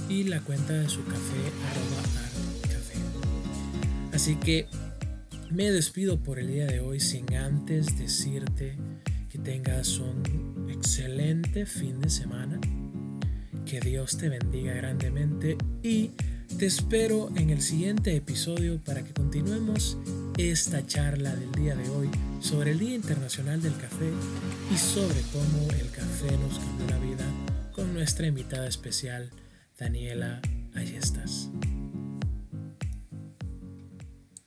y 0.08 0.24
la 0.24 0.40
cuenta 0.40 0.72
de 0.72 0.88
su 0.88 1.04
café, 1.04 1.42
arroba. 1.72 2.26
Así 4.14 4.36
que 4.36 4.68
me 5.52 5.70
despido 5.72 6.24
por 6.24 6.40
el 6.40 6.48
día 6.48 6.68
de 6.68 6.80
hoy 6.80 7.02
sin 7.02 7.36
antes 7.36 7.98
decirte 7.98 8.78
que 9.30 9.40
tengas 9.40 10.00
un 10.00 10.70
excelente 10.70 11.66
fin 11.66 12.00
de 12.00 12.10
semana, 12.10 12.58
que 13.66 13.82
Dios 13.82 14.18
te 14.18 14.30
bendiga 14.30 14.74
grandemente 14.74 15.58
y 15.84 16.12
te 16.58 16.66
espero 16.66 17.30
en 17.36 17.50
el 17.50 17.62
siguiente 17.62 18.16
episodio 18.16 18.80
para 18.86 19.04
que 19.04 19.12
continuemos 19.12 19.98
esta 20.38 20.86
charla 20.88 21.36
del 21.36 21.52
día 21.52 21.76
de 21.76 21.90
hoy 21.90 22.10
sobre 22.46 22.72
el 22.72 22.80
Día 22.80 22.94
Internacional 22.94 23.60
del 23.60 23.76
Café 23.76 24.12
y 24.72 24.78
sobre 24.78 25.20
cómo 25.34 25.68
el 25.80 25.90
café 25.90 26.38
nos 26.38 26.60
cambió 26.60 26.88
la 26.88 27.00
vida 27.00 27.26
con 27.72 27.92
nuestra 27.96 28.28
invitada 28.28 28.68
especial, 28.68 29.32
Daniela 29.80 30.42
Ayestas. 30.76 31.50